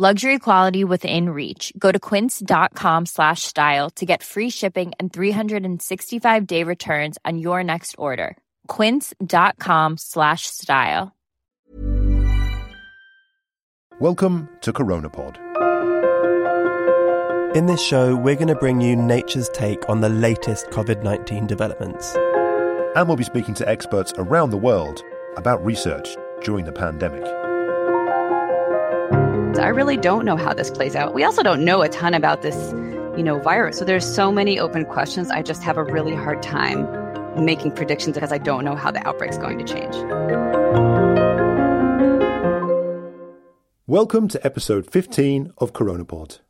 Luxury 0.00 0.38
quality 0.38 0.84
within 0.84 1.30
reach. 1.30 1.72
Go 1.76 1.90
to 1.90 1.98
quince.com 1.98 3.06
slash 3.06 3.42
style 3.42 3.90
to 3.96 4.06
get 4.06 4.22
free 4.22 4.48
shipping 4.48 4.92
and 5.00 5.12
365 5.12 6.46
day 6.46 6.62
returns 6.62 7.18
on 7.24 7.36
your 7.36 7.64
next 7.64 7.96
order. 7.98 8.36
Quince.com 8.68 9.96
slash 9.98 10.42
style. 10.46 11.16
Welcome 13.98 14.48
to 14.60 14.72
Coronapod. 14.72 15.36
In 17.56 17.66
this 17.66 17.84
show, 17.84 18.14
we're 18.14 18.36
going 18.36 18.46
to 18.46 18.54
bring 18.54 18.80
you 18.80 18.94
nature's 18.94 19.48
take 19.48 19.88
on 19.88 20.00
the 20.00 20.08
latest 20.08 20.66
COVID 20.66 21.02
19 21.02 21.48
developments. 21.48 22.14
And 22.94 23.08
we'll 23.08 23.16
be 23.16 23.24
speaking 23.24 23.54
to 23.56 23.68
experts 23.68 24.12
around 24.16 24.50
the 24.50 24.58
world 24.58 25.02
about 25.36 25.64
research 25.64 26.16
during 26.44 26.66
the 26.66 26.72
pandemic. 26.72 27.47
I 29.64 29.68
really 29.68 29.96
don't 29.96 30.24
know 30.24 30.36
how 30.36 30.54
this 30.54 30.70
plays 30.70 30.94
out. 30.94 31.14
We 31.14 31.24
also 31.24 31.42
don't 31.42 31.64
know 31.64 31.82
a 31.82 31.88
ton 31.88 32.14
about 32.14 32.42
this, 32.42 32.72
you 33.16 33.22
know, 33.22 33.38
virus. 33.40 33.78
So 33.78 33.84
there's 33.84 34.06
so 34.06 34.30
many 34.30 34.58
open 34.58 34.84
questions. 34.84 35.30
I 35.30 35.42
just 35.42 35.62
have 35.62 35.76
a 35.76 35.84
really 35.84 36.14
hard 36.14 36.42
time 36.42 36.86
making 37.44 37.72
predictions 37.72 38.14
because 38.14 38.32
I 38.32 38.38
don't 38.38 38.64
know 38.64 38.76
how 38.76 38.90
the 38.90 39.06
outbreak's 39.06 39.38
going 39.38 39.58
to 39.58 39.64
change. 39.64 39.94
Welcome 43.86 44.28
to 44.28 44.46
episode 44.46 44.90
15 44.90 45.52
of 45.58 45.72
Coronapod. 45.72 46.40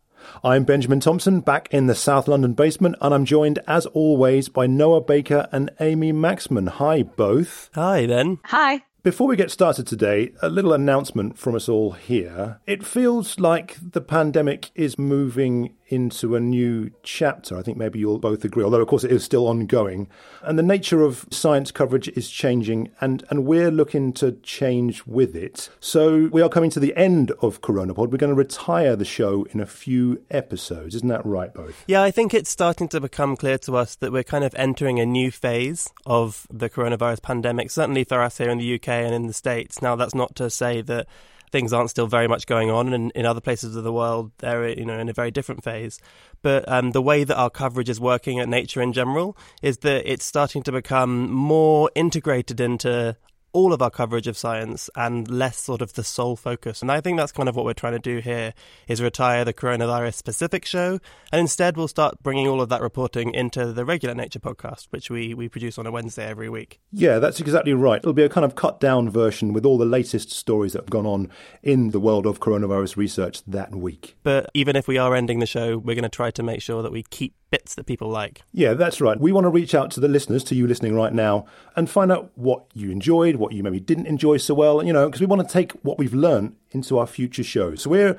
I'm 0.45 0.65
Benjamin 0.65 1.01
Thompson, 1.01 1.41
back 1.41 1.73
in 1.73 1.87
the 1.87 1.95
South 1.95 2.29
London 2.29 2.53
basement, 2.53 2.97
and 3.01 3.15
I'm 3.15 3.25
joined, 3.25 3.61
as 3.67 3.87
always, 3.87 4.49
by 4.49 4.67
Noah 4.67 5.01
Baker 5.01 5.49
and 5.53 5.71
Amy 5.81 6.13
Maxmen. 6.13 6.69
Hi, 6.69 7.03
both. 7.03 7.71
Hi, 7.75 8.07
Ben. 8.07 8.39
Hi. 8.45 8.83
Before 9.09 9.27
we 9.27 9.37
get 9.37 9.51
started 9.51 9.87
today, 9.87 10.33
a 10.43 10.51
little 10.51 10.75
announcement 10.75 11.39
from 11.39 11.55
us 11.55 11.67
all 11.67 11.93
here. 11.93 12.61
It 12.67 12.85
feels 12.85 13.41
like 13.41 13.79
the 13.81 14.03
pandemic 14.03 14.71
is 14.75 14.99
moving 14.99 15.73
into 15.89 16.37
a 16.37 16.41
new 16.41 16.91
chapter. 17.03 17.57
I 17.57 17.63
think 17.63 17.77
maybe 17.77 17.99
you'll 17.99 18.19
both 18.19 18.45
agree, 18.45 18.65
although 18.65 18.81
of 18.81 18.89
course 18.89 19.05
it 19.05 19.13
is 19.13 19.25
still 19.25 19.47
ongoing. 19.47 20.09
And 20.43 20.59
the 20.59 20.63
nature 20.63 21.03
of 21.03 21.27
science 21.31 21.71
coverage 21.71 22.09
is 22.09 22.31
changing 22.31 22.91
and, 23.01 23.25
and 23.31 23.45
we're 23.45 23.71
looking 23.71 24.13
to 24.15 24.33
change 24.43 25.07
with 25.07 25.35
it. 25.35 25.69
So 25.81 26.29
we 26.33 26.43
are 26.43 26.49
coming 26.49 26.71
to 26.71 26.81
the 26.81 26.97
end 26.97 27.33
of 27.43 27.61
Coronapod. 27.61 28.11
We're 28.11 28.19
going 28.19 28.31
to 28.31 28.35
retire 28.35 28.97
the 28.97 29.05
show 29.05 29.45
in 29.51 29.61
a 29.61 29.67
few 29.67 30.23
episodes. 30.31 30.95
Isn't 30.95 31.09
that 31.09 31.25
right, 31.25 31.53
both? 31.53 31.85
Yeah, 31.87 32.03
I 32.03 32.11
think 32.11 32.35
it's 32.35 32.51
starting 32.51 32.89
to 32.89 33.01
become 33.01 33.37
clear 33.37 33.59
to 33.59 33.77
us 33.77 33.97
that 33.97 34.13
we're 34.13 34.25
kind 34.25 34.45
of 34.45 34.55
entering 34.55 35.01
a 35.01 35.07
new 35.07 35.31
phase 35.31 35.91
of 36.07 36.47
the 36.51 36.71
coronavirus 36.71 37.23
pandemic, 37.23 37.71
certainly 37.71 38.05
for 38.05 38.21
us 38.21 38.39
here 38.39 38.51
in 38.51 38.59
the 38.59 38.75
UK 38.75 38.89
and 38.89 39.15
in 39.15 39.27
the 39.27 39.33
States. 39.33 39.81
Now, 39.83 39.97
that's 39.97 40.15
not 40.15 40.35
to 40.37 40.51
say 40.51 40.83
that 40.83 41.07
things 41.51 41.73
aren't 41.73 41.91
still 41.91 42.07
very 42.07 42.29
much 42.29 42.47
going 42.47 42.71
on, 42.71 42.93
and 42.93 43.13
in 43.13 43.27
other 43.27 43.41
places 43.41 43.77
of 43.77 43.85
the 43.85 43.93
world, 43.93 44.33
they're 44.39 44.69
you 44.69 44.85
know 44.85 44.99
in 44.99 45.09
a 45.09 45.13
very 45.13 45.31
different 45.31 45.65
phase. 45.65 45.99
But 46.43 46.69
um, 46.69 46.93
the 46.93 47.03
way 47.03 47.25
that 47.25 47.37
our 47.37 47.51
coverage 47.51 47.89
is 47.89 48.01
working 48.01 48.39
at 48.39 48.49
Nature 48.49 48.83
in 48.83 48.93
general 48.93 49.37
is 49.63 49.79
that 49.79 50.11
it's 50.11 50.25
starting 50.25 50.63
to 50.65 50.73
become 50.73 51.31
more 51.31 51.91
integrated 51.95 52.61
into 52.61 53.17
all 53.53 53.73
of 53.73 53.83
our 53.83 53.91
coverage 53.91 54.27
of 54.27 54.37
science 54.37 54.91
and 54.95 55.31
less 55.31 55.59
sort 55.59 55.83
of 55.83 55.95
the 55.95 56.05
sole 56.05 56.37
focus. 56.37 56.83
And 56.83 56.93
I 56.93 57.01
think 57.01 57.19
that's 57.19 57.33
kind 57.33 57.49
of 57.49 57.57
what 57.57 57.65
we're 57.65 57.73
trying 57.73 57.95
to 57.95 57.99
do 57.99 58.19
here 58.19 58.53
is 58.87 59.03
retire 59.03 59.45
the 59.45 59.55
coronavirus 59.55 60.15
specific 60.15 60.65
show 60.65 60.99
and 61.33 61.41
instead 61.41 61.77
we'll 61.77 61.89
start 61.89 62.23
bringing 62.23 62.47
all 62.47 62.61
of 62.61 62.69
that 62.69 62.81
reporting 62.81 63.35
into 63.35 63.73
the 63.73 63.85
regular 63.85 64.15
Nature 64.15 64.41
podcast, 64.41 64.87
which 64.91 65.11
we, 65.11 65.35
we 65.35 65.49
produce 65.49 65.79
on 65.79 65.87
a 65.87 65.91
Wednesday 65.91 66.27
every 66.27 66.49
week. 66.49 66.81
Yeah, 66.93 67.19
that's 67.19 67.41
exactly 67.41 67.75
right. 67.75 67.99
It'll 67.99 68.13
be 68.13 68.23
a 68.23 68.29
kind 68.29 68.45
of 68.45 68.55
cut 68.55 68.81
down 68.81 69.11
version 69.11 69.53
with 69.53 69.67
all 69.67 69.79
the 69.79 69.85
latest 69.85 70.31
stories 70.31 70.73
that 70.73 70.83
have 70.83 70.91
gone 70.91 71.07
on 71.07 71.31
in 71.63 71.91
the 71.91 72.01
world 72.01 72.27
of 72.27 72.41
coronavirus 72.41 72.97
research 72.97 73.43
that 73.47 73.75
week. 73.75 74.17
But 74.23 74.51
even 74.55 74.77
if 74.77 74.89
we 74.89 74.99
are 74.99 75.15
ending 75.15 75.39
the 75.39 75.47
show, 75.47 75.79
we're 75.79 75.95
going 75.95 76.03
to 76.03 76.09
try 76.09 76.31
to 76.31 76.43
make 76.43 76.63
sure 76.63 76.83
that 76.83 76.93
we 76.93 77.03
keep 77.03 77.35
bits 77.51 77.75
that 77.75 77.87
people 77.87 78.09
like. 78.09 78.43
Yeah, 78.53 78.75
that's 78.75 79.01
right. 79.01 79.19
We 79.19 79.33
want 79.33 79.45
to 79.45 79.51
reach 79.51 79.75
out 79.75 79.91
to 79.93 80.01
the 80.01 80.09
listeners, 80.09 80.45
to 80.45 80.55
you 80.55 80.67
listening 80.67 80.95
right 80.95 81.13
now, 81.13 81.47
and 81.77 81.89
find 81.89 82.13
out 82.13 82.31
what 82.35 82.65
you 82.75 82.91
enjoyed, 82.91 83.37
what 83.37 83.53
you 83.53 83.63
maybe 83.63 83.81
didn't 83.81 84.07
enjoy 84.07 84.37
so 84.37 84.55
well, 84.55 84.83
you 84.83 84.93
know, 84.93 85.07
because 85.07 85.21
we 85.21 85.27
want 85.27 85.47
to 85.47 85.53
take 85.53 85.73
what 85.83 85.99
we've 85.99 86.15
learned 86.15 86.57
into 86.71 86.99
our 86.99 87.07
future 87.07 87.45
shows. 87.45 87.83
So 87.83 87.91
we're 87.91 88.19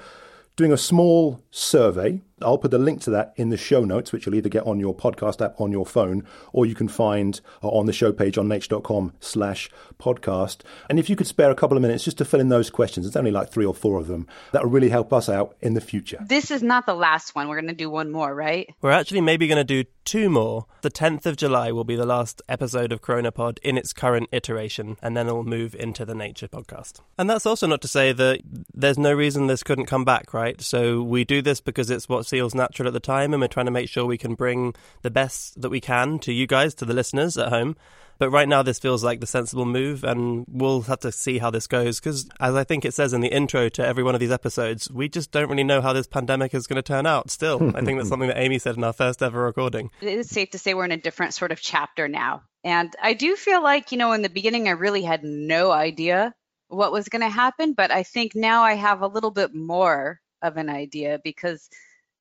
doing 0.55 0.71
a 0.73 0.77
small 0.77 1.41
survey 1.51 2.21
I'll 2.41 2.57
put 2.57 2.73
a 2.73 2.77
link 2.77 3.01
to 3.01 3.09
that 3.11 3.33
in 3.35 3.49
the 3.49 3.57
show 3.57 3.83
notes, 3.83 4.11
which 4.11 4.25
you'll 4.25 4.35
either 4.35 4.49
get 4.49 4.65
on 4.65 4.79
your 4.79 4.95
podcast 4.95 5.43
app 5.43 5.59
on 5.59 5.71
your 5.71 5.85
phone, 5.85 6.25
or 6.53 6.65
you 6.65 6.75
can 6.75 6.87
find 6.87 7.39
uh, 7.63 7.69
on 7.69 7.85
the 7.85 7.93
show 7.93 8.11
page 8.11 8.37
on 8.37 8.47
nature.com 8.47 9.13
slash 9.19 9.69
podcast. 9.99 10.61
And 10.89 10.99
if 10.99 11.09
you 11.09 11.15
could 11.15 11.27
spare 11.27 11.51
a 11.51 11.55
couple 11.55 11.77
of 11.77 11.81
minutes 11.81 12.03
just 12.03 12.17
to 12.19 12.25
fill 12.25 12.39
in 12.39 12.49
those 12.49 12.69
questions, 12.69 13.05
it's 13.05 13.15
only 13.15 13.31
like 13.31 13.49
three 13.51 13.65
or 13.65 13.73
four 13.73 13.99
of 13.99 14.07
them, 14.07 14.27
that 14.51 14.63
will 14.63 14.71
really 14.71 14.89
help 14.89 15.11
us 15.13 15.29
out 15.29 15.55
in 15.61 15.73
the 15.73 15.81
future. 15.81 16.17
This 16.21 16.51
is 16.51 16.63
not 16.63 16.85
the 16.85 16.95
last 16.95 17.35
one. 17.35 17.47
We're 17.47 17.61
going 17.61 17.67
to 17.67 17.73
do 17.73 17.89
one 17.89 18.11
more, 18.11 18.33
right? 18.33 18.73
We're 18.81 18.91
actually 18.91 19.21
maybe 19.21 19.47
going 19.47 19.57
to 19.57 19.63
do 19.63 19.89
two 20.05 20.29
more. 20.29 20.65
The 20.81 20.89
10th 20.89 21.25
of 21.25 21.37
July 21.37 21.71
will 21.71 21.83
be 21.83 21.95
the 21.95 22.05
last 22.05 22.41
episode 22.49 22.91
of 22.91 23.01
Coronapod 23.01 23.59
in 23.59 23.77
its 23.77 23.93
current 23.93 24.29
iteration, 24.31 24.97
and 25.01 25.15
then 25.15 25.27
it'll 25.27 25.43
move 25.43 25.75
into 25.75 26.05
the 26.05 26.15
Nature 26.15 26.47
podcast. 26.47 27.01
And 27.17 27.29
that's 27.29 27.45
also 27.45 27.67
not 27.67 27.81
to 27.81 27.87
say 27.87 28.11
that 28.13 28.41
there's 28.73 28.97
no 28.97 29.13
reason 29.13 29.47
this 29.47 29.63
couldn't 29.63 29.85
come 29.85 30.05
back, 30.05 30.33
right? 30.33 30.59
So 30.61 31.01
we 31.01 31.25
do 31.25 31.41
this 31.41 31.61
because 31.61 31.89
it's 31.89 32.09
what 32.09 32.25
feels 32.29 32.55
natural 32.55 32.87
at 32.87 32.93
the 32.93 32.99
time, 32.99 33.33
and 33.33 33.41
we're 33.41 33.47
trying 33.47 33.65
to 33.65 33.71
make 33.71 33.89
sure 33.89 34.05
we 34.05 34.17
can 34.17 34.35
bring 34.35 34.75
the 35.01 35.11
best 35.11 35.61
that 35.61 35.69
we 35.69 35.81
can 35.81 36.19
to 36.19 36.33
you 36.33 36.47
guys, 36.47 36.73
to 36.75 36.85
the 36.85 36.93
listeners 36.93 37.37
at 37.37 37.49
home. 37.49 37.75
But 38.19 38.31
right 38.31 38.49
now, 38.49 38.61
this 38.61 38.79
feels 38.79 39.01
like 39.01 39.21
the 39.21 39.25
sensible 39.25 39.65
move, 39.65 40.03
and 40.03 40.45
we'll 40.49 40.81
have 40.81 40.99
to 40.99 41.11
see 41.11 41.37
how 41.37 41.49
this 41.49 41.67
goes. 41.67 42.01
Because, 42.01 42.29
as 42.41 42.53
I 42.53 42.65
think 42.65 42.83
it 42.83 42.93
says 42.93 43.13
in 43.13 43.21
the 43.21 43.29
intro 43.29 43.69
to 43.69 43.85
every 43.85 44.03
one 44.03 44.13
of 44.13 44.19
these 44.19 44.29
episodes, 44.29 44.91
we 44.91 45.07
just 45.07 45.31
don't 45.31 45.49
really 45.49 45.63
know 45.63 45.81
how 45.81 45.93
this 45.93 46.05
pandemic 46.05 46.53
is 46.53 46.67
going 46.67 46.75
to 46.75 46.81
turn 46.81 47.05
out 47.05 47.31
still. 47.31 47.71
I 47.75 47.81
think 47.81 47.97
that's 47.97 48.09
something 48.09 48.27
that 48.27 48.37
Amy 48.37 48.59
said 48.59 48.75
in 48.75 48.83
our 48.83 48.91
first 48.91 49.23
ever 49.23 49.41
recording. 49.41 49.89
It 50.01 50.19
is 50.19 50.29
safe 50.29 50.51
to 50.51 50.59
say 50.59 50.73
we're 50.73 50.83
in 50.83 50.91
a 50.91 50.97
different 50.97 51.33
sort 51.33 51.53
of 51.53 51.61
chapter 51.61 52.09
now. 52.09 52.43
And 52.65 52.93
I 53.01 53.13
do 53.13 53.37
feel 53.37 53.63
like, 53.63 53.93
you 53.93 53.97
know, 53.97 54.11
in 54.11 54.21
the 54.21 54.29
beginning, 54.29 54.67
I 54.67 54.71
really 54.71 55.01
had 55.01 55.23
no 55.23 55.71
idea 55.71 56.35
what 56.67 56.91
was 56.91 57.07
going 57.07 57.21
to 57.21 57.29
happen. 57.29 57.71
But 57.71 57.89
I 57.89 58.03
think 58.03 58.35
now 58.35 58.63
I 58.63 58.73
have 58.73 59.01
a 59.01 59.07
little 59.07 59.31
bit 59.31 59.55
more 59.55 60.19
of 60.41 60.57
an 60.57 60.69
idea 60.69 61.21
because 61.23 61.69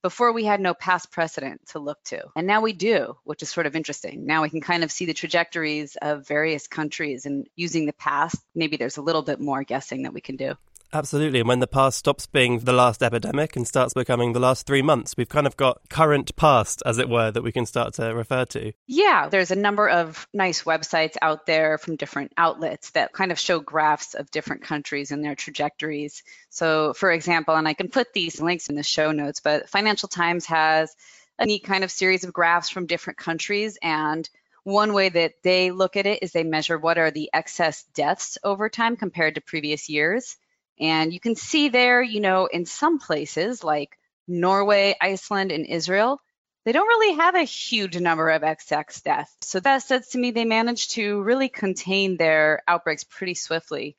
before 0.02 0.32
we 0.32 0.44
had 0.44 0.60
no 0.60 0.74
past 0.74 1.10
precedent 1.10 1.60
to 1.68 1.78
look 1.78 2.02
to. 2.04 2.22
And 2.36 2.46
now 2.46 2.60
we 2.60 2.72
do, 2.72 3.16
which 3.24 3.42
is 3.42 3.50
sort 3.50 3.66
of 3.66 3.76
interesting. 3.76 4.26
Now 4.26 4.42
we 4.42 4.50
can 4.50 4.60
kind 4.60 4.84
of 4.84 4.92
see 4.92 5.06
the 5.06 5.14
trajectories 5.14 5.96
of 6.00 6.26
various 6.26 6.66
countries 6.66 7.26
and 7.26 7.46
using 7.56 7.86
the 7.86 7.92
past, 7.92 8.36
maybe 8.54 8.76
there's 8.76 8.96
a 8.96 9.02
little 9.02 9.22
bit 9.22 9.40
more 9.40 9.64
guessing 9.64 10.02
that 10.02 10.14
we 10.14 10.20
can 10.20 10.36
do. 10.36 10.54
Absolutely. 10.92 11.40
And 11.40 11.48
when 11.48 11.60
the 11.60 11.66
past 11.66 11.98
stops 11.98 12.26
being 12.26 12.60
the 12.60 12.72
last 12.72 13.02
epidemic 13.02 13.56
and 13.56 13.68
starts 13.68 13.92
becoming 13.92 14.32
the 14.32 14.40
last 14.40 14.66
three 14.66 14.80
months, 14.80 15.16
we've 15.16 15.28
kind 15.28 15.46
of 15.46 15.56
got 15.56 15.80
current 15.90 16.34
past, 16.36 16.82
as 16.86 16.98
it 16.98 17.08
were, 17.08 17.30
that 17.30 17.42
we 17.42 17.52
can 17.52 17.66
start 17.66 17.94
to 17.94 18.14
refer 18.14 18.46
to. 18.46 18.72
Yeah, 18.86 19.28
there's 19.28 19.50
a 19.50 19.56
number 19.56 19.88
of 19.88 20.26
nice 20.32 20.62
websites 20.62 21.16
out 21.20 21.44
there 21.44 21.76
from 21.76 21.96
different 21.96 22.32
outlets 22.36 22.90
that 22.90 23.12
kind 23.12 23.32
of 23.32 23.38
show 23.38 23.60
graphs 23.60 24.14
of 24.14 24.30
different 24.30 24.62
countries 24.62 25.10
and 25.10 25.22
their 25.22 25.34
trajectories. 25.34 26.22
So, 26.48 26.94
for 26.94 27.12
example, 27.12 27.54
and 27.54 27.68
I 27.68 27.74
can 27.74 27.88
put 27.88 28.14
these 28.14 28.40
links 28.40 28.68
in 28.70 28.76
the 28.76 28.82
show 28.82 29.12
notes, 29.12 29.40
but 29.40 29.68
Financial 29.68 30.08
Times 30.08 30.46
has 30.46 30.94
a 31.38 31.44
neat 31.44 31.64
kind 31.64 31.84
of 31.84 31.90
series 31.90 32.24
of 32.24 32.32
graphs 32.32 32.70
from 32.70 32.86
different 32.86 33.18
countries 33.18 33.78
and 33.82 34.28
one 34.64 34.92
way 34.92 35.08
that 35.08 35.34
they 35.42 35.70
look 35.70 35.96
at 35.96 36.04
it 36.04 36.22
is 36.22 36.32
they 36.32 36.44
measure 36.44 36.76
what 36.76 36.98
are 36.98 37.10
the 37.10 37.30
excess 37.32 37.84
deaths 37.94 38.36
over 38.44 38.68
time 38.68 38.96
compared 38.96 39.36
to 39.36 39.40
previous 39.40 39.88
years. 39.88 40.36
And 40.80 41.12
you 41.12 41.20
can 41.20 41.34
see 41.34 41.68
there, 41.68 42.02
you 42.02 42.20
know, 42.20 42.46
in 42.46 42.66
some 42.66 42.98
places 42.98 43.64
like 43.64 43.98
Norway, 44.26 44.94
Iceland, 45.00 45.52
and 45.52 45.66
Israel, 45.66 46.20
they 46.64 46.72
don't 46.72 46.86
really 46.86 47.16
have 47.16 47.34
a 47.34 47.44
huge 47.44 47.98
number 47.98 48.28
of 48.28 48.42
excess 48.44 49.00
deaths. 49.00 49.34
So 49.42 49.60
that 49.60 49.82
says 49.82 50.08
to 50.08 50.18
me 50.18 50.30
they 50.30 50.44
managed 50.44 50.92
to 50.92 51.22
really 51.22 51.48
contain 51.48 52.16
their 52.16 52.62
outbreaks 52.68 53.04
pretty 53.04 53.34
swiftly. 53.34 53.96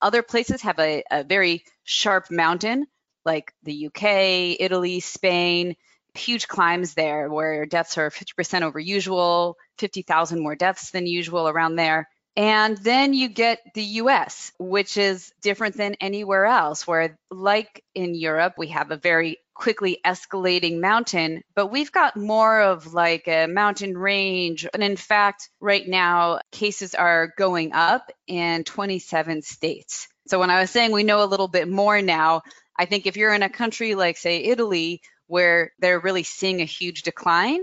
Other 0.00 0.22
places 0.22 0.62
have 0.62 0.78
a, 0.78 1.02
a 1.10 1.24
very 1.24 1.64
sharp 1.84 2.30
mountain, 2.30 2.86
like 3.24 3.52
the 3.64 3.86
UK, 3.88 4.56
Italy, 4.60 5.00
Spain, 5.00 5.76
huge 6.16 6.48
climbs 6.48 6.94
there 6.94 7.28
where 7.28 7.66
deaths 7.66 7.98
are 7.98 8.10
50% 8.10 8.62
over 8.62 8.78
usual, 8.78 9.58
50,000 9.78 10.40
more 10.40 10.56
deaths 10.56 10.90
than 10.90 11.06
usual 11.06 11.48
around 11.48 11.76
there. 11.76 12.08
And 12.36 12.76
then 12.76 13.14
you 13.14 13.28
get 13.30 13.60
the 13.74 13.82
US, 13.82 14.52
which 14.58 14.98
is 14.98 15.32
different 15.40 15.76
than 15.76 15.94
anywhere 16.00 16.44
else, 16.44 16.86
where, 16.86 17.16
like 17.30 17.82
in 17.94 18.14
Europe, 18.14 18.54
we 18.58 18.68
have 18.68 18.90
a 18.90 18.98
very 18.98 19.38
quickly 19.54 19.98
escalating 20.04 20.80
mountain, 20.80 21.42
but 21.54 21.68
we've 21.68 21.90
got 21.90 22.14
more 22.14 22.60
of 22.60 22.92
like 22.92 23.26
a 23.26 23.46
mountain 23.46 23.96
range. 23.96 24.66
And 24.74 24.82
in 24.82 24.96
fact, 24.96 25.48
right 25.60 25.86
now, 25.88 26.40
cases 26.52 26.94
are 26.94 27.32
going 27.38 27.72
up 27.72 28.12
in 28.26 28.64
27 28.64 29.40
states. 29.40 30.08
So 30.26 30.38
when 30.38 30.50
I 30.50 30.60
was 30.60 30.70
saying 30.70 30.92
we 30.92 31.04
know 31.04 31.24
a 31.24 31.26
little 31.26 31.48
bit 31.48 31.68
more 31.68 32.02
now, 32.02 32.42
I 32.78 32.84
think 32.84 33.06
if 33.06 33.16
you're 33.16 33.32
in 33.32 33.42
a 33.42 33.48
country 33.48 33.94
like, 33.94 34.18
say, 34.18 34.44
Italy, 34.44 35.00
where 35.26 35.72
they're 35.78 36.00
really 36.00 36.22
seeing 36.22 36.60
a 36.60 36.66
huge 36.66 37.02
decline, 37.02 37.62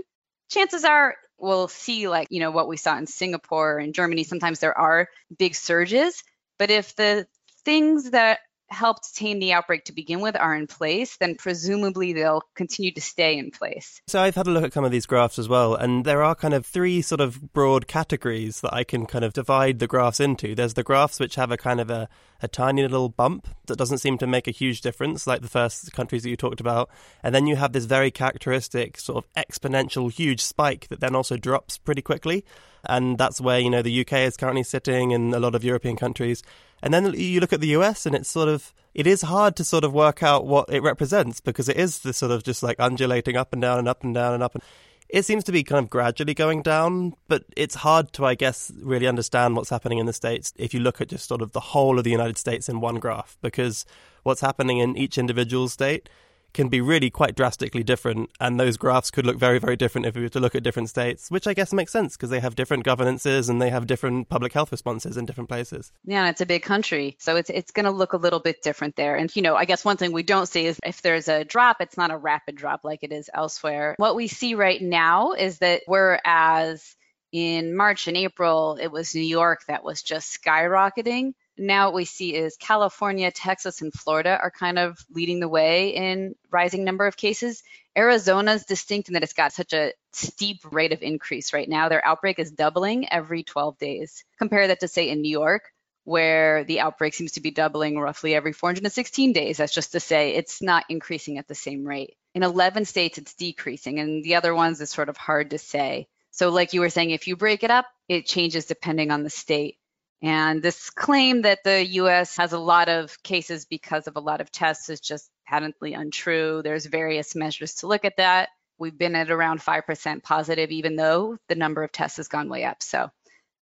chances 0.50 0.84
are 0.84 1.14
we'll 1.38 1.68
see 1.68 2.08
like, 2.08 2.28
you 2.30 2.40
know, 2.40 2.50
what 2.50 2.68
we 2.68 2.76
saw 2.76 2.96
in 2.96 3.06
Singapore 3.06 3.78
and 3.78 3.94
Germany. 3.94 4.24
Sometimes 4.24 4.60
there 4.60 4.76
are 4.76 5.08
big 5.38 5.54
surges, 5.54 6.22
but 6.58 6.70
if 6.70 6.94
the 6.96 7.26
things 7.64 8.10
that 8.10 8.40
helped 8.74 9.14
tame 9.14 9.38
the 9.38 9.52
outbreak 9.52 9.84
to 9.86 9.92
begin 9.92 10.20
with 10.20 10.36
are 10.36 10.54
in 10.54 10.66
place, 10.66 11.16
then 11.16 11.36
presumably 11.36 12.12
they'll 12.12 12.42
continue 12.54 12.92
to 12.92 13.00
stay 13.00 13.38
in 13.38 13.50
place. 13.50 14.02
So 14.06 14.20
I've 14.20 14.34
had 14.34 14.46
a 14.46 14.50
look 14.50 14.64
at 14.64 14.72
some 14.72 14.84
of 14.84 14.90
these 14.90 15.06
graphs 15.06 15.38
as 15.38 15.48
well, 15.48 15.74
and 15.74 16.04
there 16.04 16.22
are 16.22 16.34
kind 16.34 16.54
of 16.54 16.66
three 16.66 17.00
sort 17.00 17.20
of 17.20 17.52
broad 17.52 17.86
categories 17.86 18.60
that 18.60 18.74
I 18.74 18.84
can 18.84 19.06
kind 19.06 19.24
of 19.24 19.32
divide 19.32 19.78
the 19.78 19.86
graphs 19.86 20.20
into. 20.20 20.54
There's 20.54 20.74
the 20.74 20.82
graphs 20.82 21.20
which 21.20 21.36
have 21.36 21.50
a 21.50 21.56
kind 21.56 21.80
of 21.80 21.90
a, 21.90 22.08
a 22.42 22.48
tiny 22.48 22.82
little 22.82 23.08
bump 23.08 23.48
that 23.66 23.78
doesn't 23.78 23.98
seem 23.98 24.18
to 24.18 24.26
make 24.26 24.46
a 24.46 24.50
huge 24.52 24.80
difference, 24.80 25.26
like 25.26 25.40
the 25.40 25.48
first 25.48 25.92
countries 25.92 26.22
that 26.22 26.30
you 26.30 26.36
talked 26.36 26.60
about. 26.60 26.90
And 27.22 27.34
then 27.34 27.46
you 27.46 27.56
have 27.56 27.72
this 27.72 27.86
very 27.86 28.10
characteristic 28.10 28.98
sort 28.98 29.24
of 29.24 29.32
exponential 29.34 30.12
huge 30.12 30.42
spike 30.42 30.88
that 30.88 31.00
then 31.00 31.14
also 31.14 31.36
drops 31.36 31.78
pretty 31.78 32.02
quickly. 32.02 32.44
And 32.86 33.16
that's 33.16 33.40
where, 33.40 33.58
you 33.58 33.70
know, 33.70 33.82
the 33.82 34.00
UK 34.00 34.12
is 34.12 34.36
currently 34.36 34.62
sitting 34.62 35.12
and 35.12 35.34
a 35.34 35.40
lot 35.40 35.54
of 35.54 35.64
European 35.64 35.96
countries. 35.96 36.42
And 36.84 36.92
then 36.92 37.14
you 37.14 37.40
look 37.40 37.54
at 37.54 37.62
the 37.62 37.68
US 37.68 38.04
and 38.04 38.14
it's 38.14 38.28
sort 38.28 38.50
of, 38.50 38.74
it 38.92 39.06
is 39.06 39.22
hard 39.22 39.56
to 39.56 39.64
sort 39.64 39.84
of 39.84 39.94
work 39.94 40.22
out 40.22 40.46
what 40.46 40.68
it 40.68 40.82
represents 40.82 41.40
because 41.40 41.66
it 41.66 41.78
is 41.78 42.00
this 42.00 42.18
sort 42.18 42.30
of 42.30 42.42
just 42.42 42.62
like 42.62 42.76
undulating 42.78 43.38
up 43.38 43.54
and 43.54 43.62
down 43.62 43.78
and 43.78 43.88
up 43.88 44.04
and 44.04 44.14
down 44.14 44.34
and 44.34 44.42
up. 44.42 44.54
And 44.54 44.62
it 45.08 45.24
seems 45.24 45.44
to 45.44 45.52
be 45.52 45.64
kind 45.64 45.82
of 45.82 45.88
gradually 45.88 46.34
going 46.34 46.60
down, 46.60 47.14
but 47.26 47.44
it's 47.56 47.76
hard 47.76 48.12
to, 48.12 48.26
I 48.26 48.34
guess, 48.34 48.70
really 48.82 49.06
understand 49.06 49.56
what's 49.56 49.70
happening 49.70 49.96
in 49.96 50.04
the 50.04 50.12
States 50.12 50.52
if 50.56 50.74
you 50.74 50.80
look 50.80 51.00
at 51.00 51.08
just 51.08 51.26
sort 51.26 51.40
of 51.40 51.52
the 51.52 51.60
whole 51.60 51.96
of 51.96 52.04
the 52.04 52.10
United 52.10 52.36
States 52.36 52.68
in 52.68 52.82
one 52.82 52.96
graph 52.96 53.38
because 53.40 53.86
what's 54.22 54.42
happening 54.42 54.76
in 54.76 54.94
each 54.94 55.16
individual 55.16 55.70
state 55.70 56.10
can 56.54 56.68
be 56.68 56.80
really 56.80 57.10
quite 57.10 57.34
drastically 57.34 57.82
different. 57.82 58.30
And 58.40 58.58
those 58.58 58.76
graphs 58.76 59.10
could 59.10 59.26
look 59.26 59.36
very, 59.36 59.58
very 59.58 59.76
different 59.76 60.06
if 60.06 60.14
we 60.14 60.22
were 60.22 60.28
to 60.30 60.40
look 60.40 60.54
at 60.54 60.62
different 60.62 60.88
states, 60.88 61.30
which 61.30 61.46
I 61.46 61.54
guess 61.54 61.72
makes 61.72 61.92
sense 61.92 62.16
because 62.16 62.30
they 62.30 62.40
have 62.40 62.54
different 62.54 62.84
governances 62.84 63.48
and 63.48 63.60
they 63.60 63.70
have 63.70 63.86
different 63.86 64.28
public 64.28 64.52
health 64.52 64.72
responses 64.72 65.16
in 65.16 65.26
different 65.26 65.48
places. 65.48 65.92
Yeah, 66.04 66.30
it's 66.30 66.40
a 66.40 66.46
big 66.46 66.62
country. 66.62 67.16
So 67.18 67.36
it's, 67.36 67.50
it's 67.50 67.72
going 67.72 67.84
to 67.84 67.90
look 67.90 68.12
a 68.12 68.18
little 68.18 68.40
bit 68.40 68.62
different 68.62 68.96
there. 68.96 69.16
And, 69.16 69.34
you 69.36 69.42
know, 69.42 69.56
I 69.56 69.64
guess 69.64 69.84
one 69.84 69.96
thing 69.96 70.12
we 70.12 70.22
don't 70.22 70.46
see 70.46 70.66
is 70.66 70.80
if 70.84 71.02
there's 71.02 71.28
a 71.28 71.44
drop, 71.44 71.80
it's 71.80 71.96
not 71.96 72.10
a 72.10 72.16
rapid 72.16 72.56
drop 72.56 72.84
like 72.84 73.00
it 73.02 73.12
is 73.12 73.28
elsewhere. 73.34 73.94
What 73.98 74.16
we 74.16 74.28
see 74.28 74.54
right 74.54 74.80
now 74.80 75.32
is 75.32 75.58
that 75.58 75.82
whereas 75.86 76.94
in 77.32 77.76
March 77.76 78.06
and 78.06 78.16
April, 78.16 78.78
it 78.80 78.92
was 78.92 79.14
New 79.14 79.20
York 79.20 79.64
that 79.66 79.82
was 79.82 80.02
just 80.02 80.40
skyrocketing 80.40 81.34
now 81.56 81.86
what 81.86 81.94
we 81.94 82.04
see 82.04 82.34
is 82.34 82.56
California, 82.56 83.30
Texas, 83.30 83.80
and 83.80 83.92
Florida 83.92 84.38
are 84.40 84.50
kind 84.50 84.78
of 84.78 84.98
leading 85.10 85.40
the 85.40 85.48
way 85.48 85.90
in 85.90 86.34
rising 86.50 86.84
number 86.84 87.06
of 87.06 87.16
cases. 87.16 87.62
Arizona 87.96 88.52
is 88.52 88.64
distinct 88.64 89.08
in 89.08 89.14
that 89.14 89.22
it's 89.22 89.34
got 89.34 89.52
such 89.52 89.72
a 89.72 89.92
steep 90.12 90.60
rate 90.70 90.92
of 90.92 91.02
increase 91.02 91.52
right 91.52 91.68
now. 91.68 91.88
Their 91.88 92.04
outbreak 92.04 92.38
is 92.38 92.50
doubling 92.50 93.08
every 93.10 93.44
12 93.44 93.78
days. 93.78 94.24
Compare 94.38 94.68
that 94.68 94.80
to, 94.80 94.88
say, 94.88 95.10
in 95.10 95.22
New 95.22 95.30
York, 95.30 95.70
where 96.02 96.64
the 96.64 96.80
outbreak 96.80 97.14
seems 97.14 97.32
to 97.32 97.40
be 97.40 97.50
doubling 97.50 97.98
roughly 97.98 98.34
every 98.34 98.52
416 98.52 99.32
days. 99.32 99.58
That's 99.58 99.74
just 99.74 99.92
to 99.92 100.00
say 100.00 100.34
it's 100.34 100.60
not 100.60 100.84
increasing 100.88 101.38
at 101.38 101.46
the 101.46 101.54
same 101.54 101.84
rate. 101.84 102.16
In 102.34 102.42
11 102.42 102.84
states, 102.84 103.18
it's 103.18 103.34
decreasing, 103.34 104.00
and 104.00 104.24
the 104.24 104.34
other 104.34 104.54
ones 104.54 104.80
is 104.80 104.90
sort 104.90 105.08
of 105.08 105.16
hard 105.16 105.50
to 105.50 105.58
say. 105.58 106.08
So, 106.32 106.50
like 106.50 106.72
you 106.72 106.80
were 106.80 106.90
saying, 106.90 107.10
if 107.10 107.28
you 107.28 107.36
break 107.36 107.62
it 107.62 107.70
up, 107.70 107.86
it 108.08 108.26
changes 108.26 108.66
depending 108.66 109.12
on 109.12 109.22
the 109.22 109.30
state. 109.30 109.78
And 110.24 110.62
this 110.62 110.88
claim 110.88 111.42
that 111.42 111.64
the 111.64 111.84
US 111.84 112.38
has 112.38 112.54
a 112.54 112.58
lot 112.58 112.88
of 112.88 113.22
cases 113.22 113.66
because 113.66 114.06
of 114.06 114.16
a 114.16 114.20
lot 114.20 114.40
of 114.40 114.50
tests 114.50 114.88
is 114.88 115.00
just 115.00 115.28
patently 115.46 115.92
untrue. 115.92 116.62
There's 116.64 116.86
various 116.86 117.36
measures 117.36 117.74
to 117.76 117.88
look 117.88 118.06
at 118.06 118.16
that. 118.16 118.48
We've 118.78 118.96
been 118.96 119.16
at 119.16 119.30
around 119.30 119.60
5% 119.60 120.22
positive, 120.22 120.70
even 120.70 120.96
though 120.96 121.36
the 121.48 121.56
number 121.56 121.82
of 121.82 121.92
tests 121.92 122.16
has 122.16 122.28
gone 122.28 122.48
way 122.48 122.64
up. 122.64 122.82
So 122.82 123.10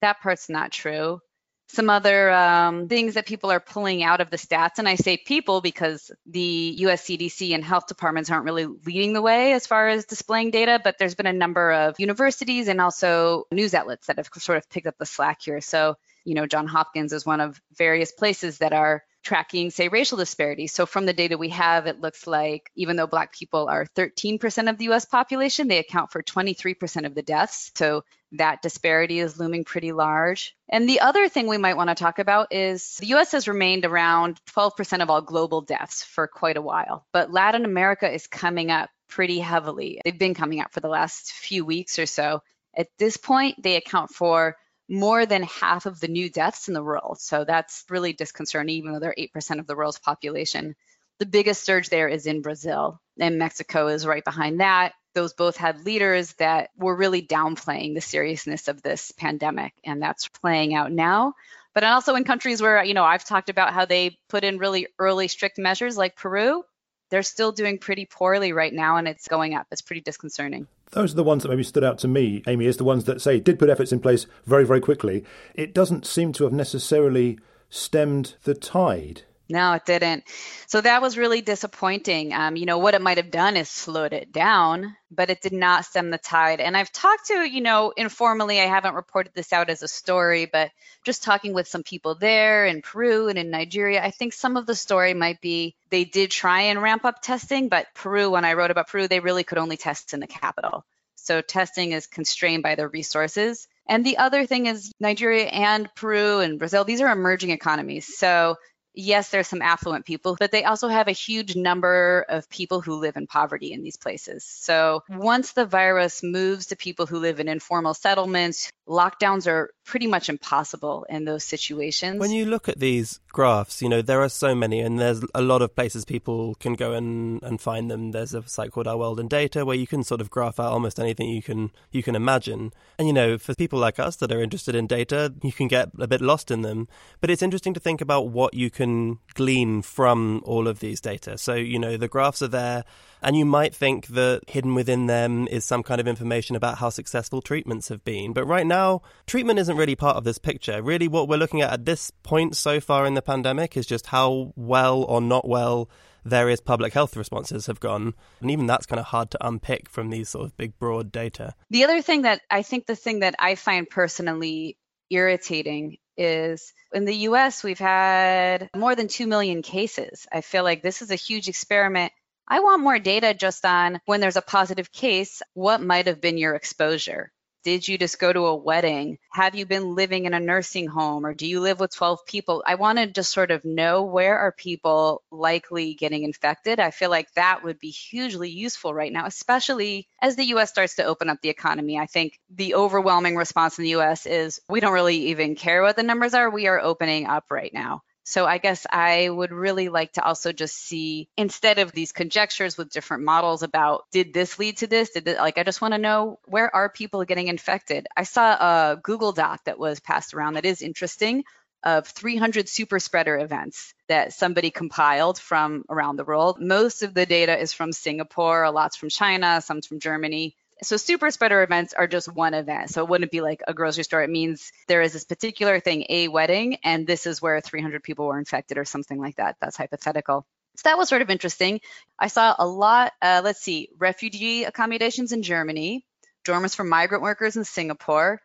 that 0.01 0.19
part's 0.19 0.49
not 0.49 0.73
true. 0.73 1.21
Some 1.69 1.89
other 1.89 2.29
um, 2.29 2.89
things 2.89 3.13
that 3.13 3.25
people 3.25 3.51
are 3.51 3.61
pulling 3.61 4.03
out 4.03 4.19
of 4.19 4.29
the 4.29 4.37
stats, 4.37 4.79
and 4.79 4.89
I 4.89 4.95
say 4.95 5.15
people 5.15 5.61
because 5.61 6.11
the 6.25 6.75
US 6.79 7.03
CDC 7.05 7.55
and 7.55 7.63
health 7.63 7.87
departments 7.87 8.31
aren't 8.31 8.43
really 8.43 8.65
leading 8.65 9.13
the 9.13 9.21
way 9.21 9.53
as 9.53 9.65
far 9.65 9.87
as 9.87 10.03
displaying 10.03 10.51
data, 10.51 10.81
but 10.83 10.97
there's 10.99 11.15
been 11.15 11.25
a 11.25 11.31
number 11.31 11.71
of 11.71 11.97
universities 11.99 12.67
and 12.67 12.81
also 12.81 13.45
news 13.49 13.73
outlets 13.73 14.07
that 14.07 14.17
have 14.17 14.29
sort 14.33 14.57
of 14.57 14.69
picked 14.69 14.87
up 14.87 14.97
the 14.97 15.05
slack 15.05 15.41
here. 15.41 15.61
So 15.61 15.95
you 16.29 16.35
know, 16.35 16.45
John 16.45 16.67
Hopkins 16.67 17.11
is 17.11 17.25
one 17.25 17.41
of 17.41 17.59
various 17.75 18.11
places 18.11 18.59
that 18.59 18.71
are 18.71 19.03
tracking, 19.23 19.71
say, 19.71 19.87
racial 19.87 20.19
disparities. 20.19 20.71
So 20.71 20.85
from 20.85 21.07
the 21.07 21.13
data 21.13 21.39
we 21.39 21.49
have, 21.49 21.87
it 21.87 21.99
looks 21.99 22.27
like 22.27 22.69
even 22.75 22.97
though 22.97 23.07
Black 23.07 23.33
people 23.33 23.67
are 23.67 23.87
13% 23.95 24.69
of 24.69 24.77
the 24.77 24.91
US 24.91 25.05
population, 25.05 25.67
they 25.67 25.79
account 25.79 26.11
for 26.11 26.21
23% 26.21 27.07
of 27.07 27.15
the 27.15 27.23
deaths. 27.23 27.71
So 27.73 28.03
that 28.33 28.61
disparity 28.61 29.19
is 29.19 29.39
looming 29.39 29.63
pretty 29.63 29.91
large. 29.91 30.55
And 30.69 30.87
the 30.87 30.99
other 30.99 31.27
thing 31.29 31.47
we 31.47 31.57
might 31.57 31.77
want 31.77 31.89
to 31.89 31.95
talk 31.95 32.19
about 32.19 32.53
is 32.53 32.97
the 32.97 33.15
US 33.15 33.31
has 33.31 33.47
remained 33.47 33.85
around 33.85 34.39
12% 34.55 35.01
of 35.01 35.09
all 35.09 35.23
global 35.23 35.61
deaths 35.61 36.03
for 36.03 36.27
quite 36.27 36.57
a 36.57 36.61
while, 36.61 37.07
but 37.11 37.33
Latin 37.33 37.65
America 37.65 38.07
is 38.07 38.27
coming 38.27 38.69
up 38.69 38.91
pretty 39.07 39.39
heavily. 39.39 39.99
They've 40.05 40.19
been 40.19 40.35
coming 40.35 40.61
up 40.61 40.71
for 40.73 40.79
the 40.79 40.89
last 40.89 41.31
few 41.31 41.65
weeks 41.65 41.97
or 41.97 42.05
so. 42.05 42.43
At 42.77 42.89
this 42.99 43.17
point, 43.17 43.63
they 43.63 43.77
account 43.77 44.11
for 44.11 44.55
more 44.89 45.25
than 45.25 45.43
half 45.43 45.85
of 45.85 45.99
the 45.99 46.07
new 46.07 46.29
deaths 46.29 46.67
in 46.67 46.73
the 46.73 46.83
world. 46.83 47.19
So 47.21 47.45
that's 47.45 47.85
really 47.89 48.13
disconcerting, 48.13 48.75
even 48.75 48.91
though 48.91 48.99
they're 48.99 49.15
8% 49.17 49.59
of 49.59 49.67
the 49.67 49.75
world's 49.75 49.99
population. 49.99 50.75
The 51.19 51.25
biggest 51.25 51.63
surge 51.63 51.89
there 51.89 52.07
is 52.07 52.25
in 52.25 52.41
Brazil, 52.41 52.99
and 53.19 53.37
Mexico 53.37 53.87
is 53.87 54.07
right 54.07 54.23
behind 54.23 54.61
that. 54.61 54.93
Those 55.13 55.33
both 55.33 55.57
had 55.57 55.85
leaders 55.85 56.33
that 56.33 56.69
were 56.77 56.95
really 56.95 57.21
downplaying 57.21 57.93
the 57.93 58.01
seriousness 58.01 58.67
of 58.67 58.81
this 58.81 59.11
pandemic, 59.11 59.73
and 59.83 60.01
that's 60.01 60.27
playing 60.27 60.73
out 60.73 60.91
now. 60.91 61.33
But 61.75 61.83
also 61.83 62.15
in 62.15 62.23
countries 62.23 62.61
where, 62.61 62.83
you 62.83 62.93
know, 62.93 63.03
I've 63.03 63.25
talked 63.25 63.49
about 63.49 63.73
how 63.73 63.85
they 63.85 64.17
put 64.27 64.43
in 64.43 64.57
really 64.57 64.87
early 64.97 65.27
strict 65.27 65.57
measures 65.57 65.97
like 65.97 66.15
Peru, 66.15 66.63
they're 67.09 67.23
still 67.23 67.51
doing 67.51 67.79
pretty 67.79 68.05
poorly 68.05 68.53
right 68.53 68.73
now, 68.73 68.97
and 68.97 69.07
it's 69.07 69.27
going 69.27 69.55
up. 69.55 69.67
It's 69.71 69.81
pretty 69.81 70.01
disconcerting 70.01 70.67
those 70.91 71.13
are 71.13 71.17
the 71.17 71.23
ones 71.23 71.43
that 71.43 71.49
maybe 71.49 71.63
stood 71.63 71.83
out 71.83 71.99
to 71.99 72.07
me, 72.07 72.43
Amy, 72.47 72.65
is 72.65 72.77
the 72.77 72.83
ones 72.83 73.05
that 73.05 73.21
say 73.21 73.39
did 73.39 73.59
put 73.59 73.69
efforts 73.69 73.91
in 73.91 73.99
place 73.99 74.25
very, 74.45 74.65
very 74.65 74.81
quickly. 74.81 75.23
It 75.53 75.73
doesn't 75.73 76.05
seem 76.05 76.33
to 76.33 76.43
have 76.45 76.53
necessarily 76.53 77.39
stemmed 77.69 78.35
the 78.43 78.55
tide. 78.55 79.23
No, 79.51 79.73
it 79.73 79.83
didn't. 79.83 80.25
So 80.67 80.79
that 80.79 81.01
was 81.01 81.17
really 81.17 81.41
disappointing. 81.41 82.33
Um, 82.33 82.55
you 82.55 82.67
know, 82.67 82.77
what 82.77 82.93
it 82.93 83.01
might 83.01 83.17
have 83.17 83.31
done 83.31 83.57
is 83.57 83.67
slowed 83.67 84.13
it 84.13 84.31
down, 84.31 84.95
but 85.09 85.31
it 85.31 85.41
did 85.41 85.53
not 85.53 85.85
stem 85.85 86.11
the 86.11 86.19
tide. 86.19 86.59
And 86.59 86.77
I've 86.77 86.91
talked 86.91 87.27
to, 87.27 87.49
you 87.49 87.61
know, 87.61 87.91
informally, 87.97 88.61
I 88.61 88.67
haven't 88.67 88.93
reported 88.93 89.33
this 89.33 89.51
out 89.51 89.71
as 89.71 89.81
a 89.81 89.87
story, 89.87 90.45
but 90.45 90.69
just 91.03 91.23
talking 91.23 91.53
with 91.53 91.67
some 91.67 91.81
people 91.81 92.13
there 92.13 92.67
in 92.67 92.83
Peru 92.83 93.27
and 93.27 93.39
in 93.39 93.49
Nigeria, 93.49 94.03
I 94.03 94.11
think 94.11 94.33
some 94.33 94.55
of 94.55 94.67
the 94.67 94.75
story 94.75 95.15
might 95.15 95.41
be 95.41 95.75
they 95.89 96.03
did 96.03 96.29
try 96.29 96.61
and 96.61 96.83
ramp 96.83 97.03
up 97.03 97.19
testing, 97.23 97.69
but 97.69 97.87
Peru, 97.95 98.29
when 98.29 98.45
I 98.45 98.53
wrote 98.53 98.69
about 98.69 98.89
Peru, 98.89 99.07
they 99.07 99.19
really 99.19 99.43
could 99.43 99.57
only 99.57 99.77
test 99.77 100.13
in 100.13 100.19
the 100.19 100.27
capital. 100.27 100.85
So 101.15 101.41
testing 101.41 101.91
is 101.91 102.05
constrained 102.05 102.61
by 102.61 102.75
their 102.75 102.87
resources. 102.87 103.67
And 103.87 104.05
the 104.05 104.17
other 104.17 104.45
thing 104.45 104.67
is 104.67 104.91
Nigeria 104.99 105.45
and 105.45 105.89
Peru 105.95 106.39
and 106.39 106.59
Brazil, 106.59 106.83
these 106.83 107.01
are 107.01 107.11
emerging 107.11 107.49
economies. 107.49 108.15
So 108.15 108.57
yes, 108.93 109.29
there's 109.29 109.47
some 109.47 109.61
affluent 109.61 110.05
people, 110.05 110.35
but 110.39 110.51
they 110.51 110.63
also 110.63 110.87
have 110.87 111.07
a 111.07 111.13
huge 111.13 111.55
number 111.55 112.25
of 112.29 112.49
people 112.49 112.81
who 112.81 112.95
live 112.95 113.15
in 113.15 113.27
poverty 113.27 113.71
in 113.73 113.83
these 113.83 113.97
places. 113.97 114.43
So 114.43 115.03
once 115.09 115.53
the 115.53 115.65
virus 115.65 116.23
moves 116.23 116.67
to 116.67 116.75
people 116.75 117.05
who 117.05 117.19
live 117.19 117.39
in 117.39 117.47
informal 117.47 117.93
settlements, 117.93 118.71
lockdowns 118.87 119.47
are 119.47 119.71
pretty 119.89 120.05
much 120.05 120.29
impossible 120.29 121.03
in 121.09 121.25
those 121.25 121.43
situations. 121.43 122.19
When 122.19 122.29
you 122.29 122.45
look 122.45 122.69
at 122.69 122.79
these 122.79 123.19
graphs, 123.29 123.81
you 123.81 123.89
know, 123.89 124.03
there 124.03 124.21
are 124.21 124.29
so 124.29 124.53
many, 124.53 124.81
and 124.81 124.99
there's 124.99 125.23
a 125.33 125.41
lot 125.41 125.63
of 125.63 125.75
places 125.75 126.05
people 126.05 126.53
can 126.55 126.75
go 126.75 126.93
and, 126.93 127.41
and 127.41 127.59
find 127.59 127.89
them. 127.89 128.11
There's 128.11 128.35
a 128.35 128.47
site 128.47 128.71
called 128.71 128.87
Our 128.87 128.97
World 128.97 129.19
in 129.19 129.27
Data 129.27 129.65
where 129.65 129.75
you 129.75 129.87
can 129.87 130.03
sort 130.03 130.21
of 130.21 130.29
graph 130.29 130.59
out 130.59 130.71
almost 130.71 130.99
anything 130.99 131.29
you 131.29 131.41
can 131.41 131.71
you 131.91 132.03
can 132.03 132.15
imagine. 132.15 132.71
And 132.99 133.07
you 133.07 133.13
know, 133.13 133.39
for 133.39 133.55
people 133.55 133.79
like 133.79 133.99
us 133.99 134.15
that 134.17 134.31
are 134.31 134.43
interested 134.43 134.75
in 134.75 134.85
data, 134.85 135.33
you 135.41 135.51
can 135.51 135.67
get 135.67 135.89
a 135.97 136.07
bit 136.07 136.21
lost 136.21 136.51
in 136.51 136.61
them. 136.61 136.87
But 137.19 137.31
it's 137.31 137.41
interesting 137.41 137.73
to 137.73 137.79
think 137.79 137.99
about 137.99 138.29
what 138.29 138.53
you 138.53 138.69
can 138.69 139.17
glean 139.33 139.81
from 139.81 140.43
all 140.45 140.67
of 140.67 140.81
these 140.81 141.01
data. 141.01 141.39
So, 141.39 141.55
you 141.55 141.79
know, 141.79 141.97
the 141.97 142.07
graphs 142.07 142.43
are 142.43 142.47
there 142.47 142.83
and 143.21 143.35
you 143.35 143.45
might 143.45 143.75
think 143.75 144.07
that 144.07 144.41
hidden 144.47 144.75
within 144.75 145.07
them 145.07 145.47
is 145.47 145.65
some 145.65 145.83
kind 145.83 145.99
of 145.99 146.07
information 146.07 146.55
about 146.55 146.77
how 146.77 146.89
successful 146.89 147.41
treatments 147.41 147.89
have 147.89 148.03
been. 148.05 148.33
But 148.33 148.45
right 148.45 148.65
now, 148.65 149.01
treatment 149.27 149.59
isn't 149.59 149.75
really 149.79 149.95
part 149.95 150.17
of 150.17 150.23
this 150.23 150.37
picture. 150.37 150.81
Really, 150.81 151.07
what 151.07 151.27
we're 151.27 151.37
looking 151.37 151.61
at 151.61 151.71
at 151.71 151.85
this 151.85 152.11
point 152.23 152.55
so 152.55 152.79
far 152.79 153.05
in 153.05 153.13
the 153.13 153.21
pandemic 153.21 153.75
is 153.75 153.85
just 153.85 154.07
how 154.07 154.53
well 154.55 155.03
or 155.03 155.21
not 155.21 155.47
well 155.47 155.89
various 156.25 156.59
public 156.59 156.93
health 156.93 157.15
responses 157.15 157.67
have 157.67 157.79
gone. 157.79 158.13
And 158.41 158.51
even 158.51 158.67
that's 158.67 158.85
kind 158.85 158.99
of 158.99 159.07
hard 159.07 159.31
to 159.31 159.47
unpick 159.47 159.89
from 159.89 160.09
these 160.09 160.29
sort 160.29 160.45
of 160.45 160.57
big, 160.57 160.77
broad 160.77 161.11
data. 161.11 161.55
The 161.69 161.85
other 161.85 162.01
thing 162.01 162.23
that 162.23 162.41
I 162.51 162.61
think 162.61 162.85
the 162.85 162.95
thing 162.95 163.19
that 163.19 163.35
I 163.39 163.55
find 163.55 163.89
personally 163.89 164.77
irritating 165.09 165.97
is 166.17 166.73
in 166.93 167.05
the 167.05 167.15
US, 167.15 167.63
we've 167.63 167.79
had 167.79 168.69
more 168.75 168.95
than 168.95 169.07
2 169.07 169.25
million 169.25 169.61
cases. 169.61 170.27
I 170.31 170.41
feel 170.41 170.63
like 170.63 170.83
this 170.83 171.01
is 171.01 171.09
a 171.09 171.15
huge 171.15 171.47
experiment 171.47 172.11
I 172.51 172.61
want 172.61 172.81
more 172.81 172.97
data 172.97 173.35
just 173.35 173.63
on 173.63 174.01
when 174.05 174.21
there's 174.21 174.35
a 174.35 174.41
positive 174.41 174.91
case, 174.91 175.43
what 175.53 175.81
might 175.81 176.07
have 176.07 176.19
been 176.19 176.39
your 176.39 176.55
exposure? 176.55 177.31
Did 177.63 177.87
you 177.87 177.97
just 177.97 178.19
go 178.19 178.31
to 178.31 178.45
a 178.47 178.55
wedding? 178.55 179.17
Have 179.31 179.53
you 179.53 179.65
been 179.65 179.93
living 179.93 180.25
in 180.25 180.33
a 180.33 180.39
nursing 180.39 180.87
home 180.87 181.25
or 181.25 181.33
do 181.33 181.45
you 181.45 181.59
live 181.59 181.79
with 181.79 181.93
12 181.93 182.25
people? 182.25 182.63
I 182.65 182.75
want 182.75 182.99
to 182.99 183.07
just 183.07 183.33
sort 183.33 183.51
of 183.51 183.65
know 183.65 184.03
where 184.03 184.37
are 184.37 184.53
people 184.53 185.23
likely 185.29 185.93
getting 185.93 186.23
infected. 186.23 186.79
I 186.79 186.91
feel 186.91 187.09
like 187.09 187.31
that 187.33 187.63
would 187.63 187.77
be 187.77 187.89
hugely 187.89 188.49
useful 188.49 188.93
right 188.93 189.11
now, 189.11 189.25
especially 189.25 190.07
as 190.21 190.37
the 190.37 190.45
US 190.45 190.69
starts 190.69 190.95
to 190.95 191.03
open 191.03 191.29
up 191.29 191.41
the 191.41 191.49
economy. 191.49 191.99
I 191.99 192.05
think 192.05 192.39
the 192.49 192.75
overwhelming 192.75 193.35
response 193.35 193.77
in 193.77 193.83
the 193.83 193.95
US 193.97 194.25
is 194.25 194.61
we 194.69 194.79
don't 194.79 194.93
really 194.93 195.27
even 195.27 195.55
care 195.55 195.81
what 195.81 195.97
the 195.97 196.03
numbers 196.03 196.33
are. 196.33 196.49
We 196.49 196.67
are 196.67 196.79
opening 196.79 197.25
up 197.27 197.45
right 197.51 197.73
now. 197.73 198.03
So 198.29 198.45
I 198.45 198.59
guess 198.59 198.85
I 198.91 199.27
would 199.27 199.51
really 199.51 199.89
like 199.89 200.13
to 200.13 200.23
also 200.23 200.51
just 200.51 200.75
see 200.77 201.29
instead 201.35 201.79
of 201.79 201.91
these 201.91 202.11
conjectures 202.11 202.77
with 202.77 202.91
different 202.91 203.23
models 203.23 203.63
about 203.63 204.05
did 204.11 204.35
this 204.35 204.59
lead 204.59 204.77
to 204.77 204.87
this? 204.87 205.09
Did 205.09 205.27
it, 205.27 205.37
like 205.37 205.57
I 205.57 205.63
just 205.63 205.81
want 205.81 205.95
to 205.95 205.97
know 205.97 206.37
where 206.45 206.73
are 206.75 206.89
people 206.89 207.25
getting 207.25 207.47
infected? 207.47 208.05
I 208.15 208.21
saw 208.21 208.51
a 208.51 208.97
Google 209.01 209.31
Doc 209.31 209.61
that 209.65 209.79
was 209.79 209.99
passed 209.99 210.35
around 210.35 210.53
that 210.53 210.65
is 210.65 210.83
interesting 210.83 211.43
of 211.83 212.05
300 212.05 212.69
super 212.69 212.99
spreader 212.99 213.35
events 213.39 213.95
that 214.09 214.31
somebody 214.31 214.69
compiled 214.69 215.39
from 215.39 215.83
around 215.89 216.17
the 216.17 216.23
world. 216.23 216.61
Most 216.61 217.01
of 217.01 217.15
the 217.15 217.25
data 217.25 217.59
is 217.59 217.73
from 217.73 217.91
Singapore, 217.91 218.63
a 218.63 218.69
lot's 218.69 218.95
from 218.95 219.09
China, 219.09 219.59
some's 219.59 219.87
from 219.87 219.99
Germany 219.99 220.55
so 220.81 220.97
super 220.97 221.31
spreader 221.31 221.61
events 221.61 221.93
are 221.93 222.07
just 222.07 222.33
one 222.33 222.53
event. 222.53 222.89
So 222.89 223.03
it 223.03 223.09
wouldn't 223.09 223.31
be 223.31 223.41
like 223.41 223.61
a 223.67 223.73
grocery 223.73 224.03
store. 224.03 224.23
It 224.23 224.29
means 224.29 224.71
there 224.87 225.01
is 225.01 225.13
this 225.13 225.25
particular 225.25 225.79
thing, 225.79 226.05
a 226.09 226.27
wedding, 226.27 226.77
and 226.83 227.05
this 227.05 227.25
is 227.25 227.41
where 227.41 227.59
300 227.61 228.03
people 228.03 228.25
were 228.27 228.39
infected 228.39 228.77
or 228.77 228.85
something 228.85 229.19
like 229.19 229.35
that. 229.35 229.57
That's 229.59 229.77
hypothetical. 229.77 230.45
So 230.77 230.89
that 230.89 230.97
was 230.97 231.09
sort 231.09 231.21
of 231.21 231.29
interesting. 231.29 231.81
I 232.17 232.27
saw 232.27 232.55
a 232.57 232.67
lot, 232.67 233.11
uh, 233.21 233.41
let's 233.43 233.61
see, 233.61 233.89
refugee 233.97 234.63
accommodations 234.63 235.31
in 235.31 235.43
Germany, 235.43 236.05
dormers 236.45 236.75
for 236.75 236.83
migrant 236.83 237.23
workers 237.23 237.57
in 237.57 237.65
Singapore, 237.65 238.41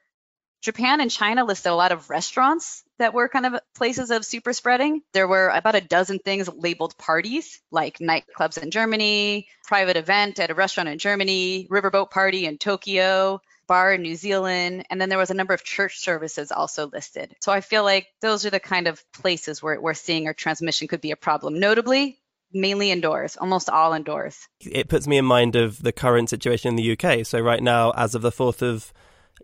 Japan 0.65 1.03
and 1.03 1.11
China 1.11 1.45
listed 1.45 1.71
a 1.71 1.75
lot 1.75 1.93
of 1.93 2.09
restaurants 2.09 2.85
that 2.99 3.13
were 3.13 3.29
kind 3.29 3.45
of 3.45 3.61
places 3.77 4.11
of 4.11 4.25
super 4.25 4.55
spreading. 4.55 5.03
There 5.13 5.29
were 5.29 5.49
about 5.49 5.75
a 5.75 5.83
dozen 5.83 6.21
things 6.21 6.49
labeled 6.49 6.97
parties, 6.97 7.61
like 7.71 7.99
nightclubs 7.99 8.57
in 8.57 8.71
Germany, 8.71 9.47
private 9.67 9.99
event 9.99 10.41
at 10.41 10.51
a 10.51 10.55
restaurant 10.55 10.89
in 10.89 10.99
Germany, 10.99 11.69
riverboat 11.71 12.11
party 12.11 12.47
in 12.47 12.57
Tokyo, 12.57 13.43
bar 13.67 13.93
in 13.93 14.01
New 14.01 14.17
Zealand, 14.17 14.87
and 14.89 14.99
then 14.99 15.11
there 15.11 15.19
was 15.19 15.31
a 15.31 15.35
number 15.35 15.53
of 15.53 15.65
church 15.65 15.99
services 15.99 16.51
also 16.51 16.87
listed. 16.87 17.37
So 17.41 17.53
I 17.53 17.61
feel 17.61 17.85
like 17.85 18.07
those 18.23 18.47
are 18.47 18.51
the 18.51 18.59
kind 18.59 18.89
of 18.89 19.05
places 19.13 19.63
where 19.63 19.79
we're 19.79 19.93
seeing 19.93 20.27
our 20.29 20.35
transmission 20.35 20.89
could 20.89 21.03
be 21.03 21.11
a 21.11 21.17
problem. 21.17 21.61
Notably, 21.61 22.19
mainly 22.55 22.91
indoors, 22.91 23.37
almost 23.37 23.69
all 23.69 23.93
indoors. 23.93 24.49
It 24.61 24.89
puts 24.89 25.07
me 25.07 25.19
in 25.19 25.27
mind 25.27 25.57
of 25.57 25.83
the 25.83 25.93
current 25.93 26.31
situation 26.31 26.71
in 26.71 26.77
the 26.77 26.93
UK. 26.93 27.27
So 27.27 27.39
right 27.39 27.63
now, 27.63 27.91
as 27.91 28.15
of 28.15 28.23
the 28.23 28.33
4th 28.33 28.63
of 28.63 28.95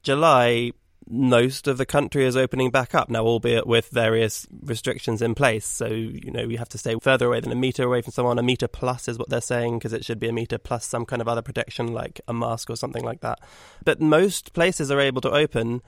July, 0.02 0.72
most 1.10 1.66
of 1.66 1.76
the 1.76 1.86
country 1.86 2.24
is 2.24 2.36
opening 2.36 2.70
back 2.70 2.94
up 2.94 3.10
now, 3.10 3.24
albeit 3.24 3.66
with 3.66 3.88
various 3.88 4.46
restrictions 4.62 5.20
in 5.20 5.34
place. 5.34 5.66
So, 5.66 5.86
you 5.86 6.30
know, 6.30 6.46
we 6.46 6.56
have 6.56 6.68
to 6.70 6.78
stay 6.78 6.94
further 7.00 7.26
away 7.26 7.40
than 7.40 7.52
a 7.52 7.56
meter 7.56 7.82
away 7.82 8.02
from 8.02 8.12
someone. 8.12 8.38
A 8.38 8.42
meter 8.42 8.68
plus 8.68 9.08
is 9.08 9.18
what 9.18 9.28
they're 9.28 9.40
saying 9.40 9.78
because 9.78 9.92
it 9.92 10.04
should 10.04 10.20
be 10.20 10.28
a 10.28 10.32
meter 10.32 10.58
plus 10.58 10.86
some 10.86 11.04
kind 11.04 11.20
of 11.20 11.28
other 11.28 11.42
protection 11.42 11.92
like 11.92 12.20
a 12.28 12.32
mask 12.32 12.70
or 12.70 12.76
something 12.76 13.04
like 13.04 13.20
that. 13.20 13.40
But 13.84 14.00
most 14.00 14.52
places 14.52 14.90
are 14.90 15.00
able 15.00 15.20
to 15.22 15.30
open 15.30 15.82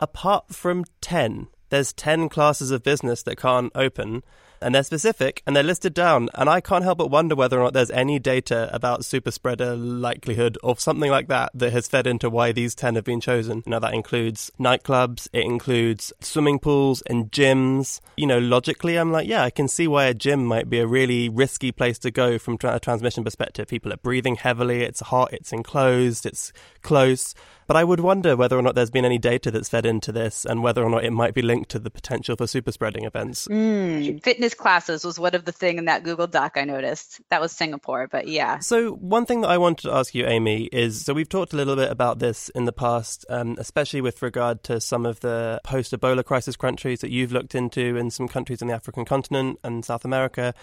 apart 0.00 0.54
from 0.54 0.84
10. 1.00 1.48
There's 1.70 1.92
10 1.92 2.28
classes 2.28 2.70
of 2.70 2.82
business 2.82 3.22
that 3.22 3.36
can't 3.36 3.72
open 3.74 4.22
and 4.64 4.74
they're 4.74 4.82
specific 4.82 5.42
and 5.46 5.54
they're 5.54 5.62
listed 5.62 5.94
down. 5.94 6.30
And 6.34 6.48
I 6.48 6.60
can't 6.60 6.82
help 6.82 6.98
but 6.98 7.10
wonder 7.10 7.36
whether 7.36 7.60
or 7.60 7.64
not 7.64 7.74
there's 7.74 7.90
any 7.90 8.18
data 8.18 8.70
about 8.72 9.04
super 9.04 9.30
spreader 9.30 9.76
likelihood 9.76 10.56
or 10.62 10.76
something 10.78 11.10
like 11.10 11.28
that 11.28 11.50
that 11.54 11.72
has 11.72 11.86
fed 11.86 12.06
into 12.06 12.30
why 12.30 12.52
these 12.52 12.74
10 12.74 12.94
have 12.94 13.04
been 13.04 13.20
chosen. 13.20 13.62
Know, 13.66 13.78
that 13.78 13.94
includes 13.94 14.50
nightclubs, 14.58 15.28
it 15.32 15.44
includes 15.44 16.12
swimming 16.20 16.58
pools 16.58 17.02
and 17.02 17.30
gyms. 17.30 18.00
You 18.16 18.26
know, 18.26 18.38
logically, 18.38 18.96
I'm 18.96 19.12
like, 19.12 19.28
yeah, 19.28 19.42
I 19.42 19.50
can 19.50 19.68
see 19.68 19.86
why 19.86 20.06
a 20.06 20.14
gym 20.14 20.44
might 20.46 20.70
be 20.70 20.78
a 20.78 20.86
really 20.86 21.28
risky 21.28 21.70
place 21.70 21.98
to 22.00 22.10
go 22.10 22.38
from 22.38 22.56
a 22.64 22.80
transmission 22.80 23.24
perspective. 23.24 23.68
People 23.68 23.92
are 23.92 23.98
breathing 23.98 24.36
heavily, 24.36 24.82
it's 24.82 25.00
hot, 25.00 25.32
it's 25.32 25.52
enclosed, 25.52 26.24
it's 26.24 26.52
close. 26.82 27.34
But 27.66 27.76
I 27.76 27.84
would 27.84 28.00
wonder 28.00 28.36
whether 28.36 28.58
or 28.58 28.62
not 28.62 28.74
there's 28.74 28.90
been 28.90 29.04
any 29.04 29.18
data 29.18 29.50
that's 29.50 29.68
fed 29.68 29.86
into 29.86 30.12
this 30.12 30.44
and 30.44 30.62
whether 30.62 30.82
or 30.82 30.90
not 30.90 31.04
it 31.04 31.12
might 31.12 31.34
be 31.34 31.42
linked 31.42 31.70
to 31.70 31.78
the 31.78 31.90
potential 31.90 32.36
for 32.36 32.46
super 32.46 32.72
spreading 32.72 33.04
events. 33.04 33.48
Mm, 33.48 34.22
fitness 34.22 34.54
classes 34.54 35.04
was 35.04 35.18
one 35.18 35.34
of 35.34 35.44
the 35.44 35.52
thing 35.52 35.78
in 35.78 35.86
that 35.86 36.02
Google 36.02 36.26
Doc 36.26 36.52
I 36.56 36.64
noticed. 36.64 37.20
That 37.30 37.40
was 37.40 37.52
Singapore, 37.52 38.08
but 38.08 38.28
yeah. 38.28 38.58
So 38.58 38.92
one 38.92 39.26
thing 39.26 39.40
that 39.42 39.48
I 39.48 39.58
wanted 39.58 39.84
to 39.84 39.94
ask 39.94 40.14
you, 40.14 40.26
Amy, 40.26 40.64
is 40.64 41.04
so 41.04 41.14
we've 41.14 41.28
talked 41.28 41.52
a 41.52 41.56
little 41.56 41.76
bit 41.76 41.90
about 41.90 42.18
this 42.18 42.48
in 42.50 42.64
the 42.64 42.72
past, 42.72 43.24
um, 43.28 43.56
especially 43.58 44.00
with 44.00 44.22
regard 44.22 44.62
to 44.64 44.80
some 44.80 45.06
of 45.06 45.20
the 45.20 45.60
post-Ebola 45.64 46.24
crisis 46.24 46.56
countries 46.56 47.00
that 47.00 47.10
you've 47.10 47.32
looked 47.32 47.54
into 47.54 47.96
and 47.96 48.12
some 48.12 48.28
countries 48.28 48.60
in 48.60 48.68
the 48.68 48.74
African 48.74 49.04
continent 49.04 49.58
and 49.64 49.84
South 49.84 50.04
America. 50.04 50.54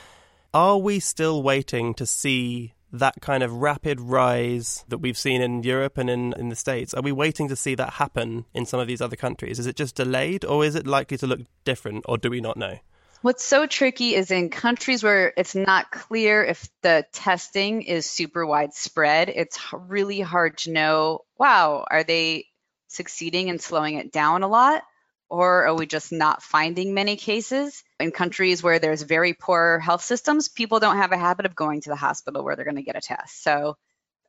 Are 0.54 0.78
we 0.78 1.00
still 1.00 1.42
waiting 1.42 1.94
to 1.94 2.06
see 2.06 2.74
that 2.92 3.22
kind 3.22 3.44
of 3.44 3.54
rapid 3.54 4.00
rise 4.00 4.84
that 4.90 4.98
we've 4.98 5.18
seen 5.18 5.42
in 5.42 5.64
Europe 5.64 5.98
and 5.98 6.10
in, 6.10 6.34
in 6.34 6.50
the 6.50 6.56
States? 6.56 6.94
Are 6.94 7.02
we 7.02 7.12
waiting 7.12 7.48
to 7.48 7.56
see 7.56 7.76
that 7.76 7.94
happen 7.94 8.46
in 8.54 8.66
some 8.66 8.80
of 8.80 8.88
these 8.88 9.02
other 9.02 9.16
countries? 9.16 9.60
Is 9.60 9.68
it 9.68 9.76
just 9.76 9.96
delayed 9.96 10.44
or 10.46 10.66
is 10.66 10.76
it 10.76 10.86
likely 10.86 11.18
to 11.18 11.28
look 11.28 11.42
different 11.64 12.06
or 12.08 12.18
do 12.18 12.30
we 12.30 12.42
not 12.42 12.58
know? 12.58 12.78
What's 13.22 13.44
so 13.44 13.68
tricky 13.68 14.16
is 14.16 14.32
in 14.32 14.50
countries 14.50 15.04
where 15.04 15.32
it's 15.38 15.54
not 15.54 15.92
clear 15.92 16.44
if 16.44 16.68
the 16.82 17.06
testing 17.14 17.84
is 17.84 18.10
super 18.10 18.46
widespread, 18.46 19.30
it's 19.30 19.60
really 19.72 20.22
hard 20.22 20.58
to 20.60 20.72
know 20.72 21.20
wow, 21.38 21.86
are 21.90 22.04
they 22.04 22.46
succeeding 22.88 23.48
in 23.48 23.60
slowing 23.60 23.96
it 23.96 24.12
down 24.12 24.44
a 24.44 24.48
lot? 24.48 24.84
Or 25.30 25.68
are 25.68 25.76
we 25.76 25.86
just 25.86 26.12
not 26.12 26.44
finding 26.44 26.94
many 26.94 27.16
cases? 27.16 27.84
In 28.02 28.12
countries 28.12 28.62
where 28.62 28.80
there's 28.80 29.04
very 29.04 29.34
poor 29.34 29.80
health 29.80 30.04
systems, 30.04 30.50
people 30.50 30.80
don't 30.80 30.98
have 30.98 31.12
a 31.12 31.18
habit 31.18 31.46
of 31.46 31.56
going 31.56 31.82
to 31.82 31.90
the 31.90 31.96
hospital 31.96 32.44
where 32.44 32.56
they're 32.56 32.66
going 32.66 32.76
to 32.76 32.82
get 32.82 32.96
a 32.96 33.02
test. 33.02 33.44
So 33.44 33.78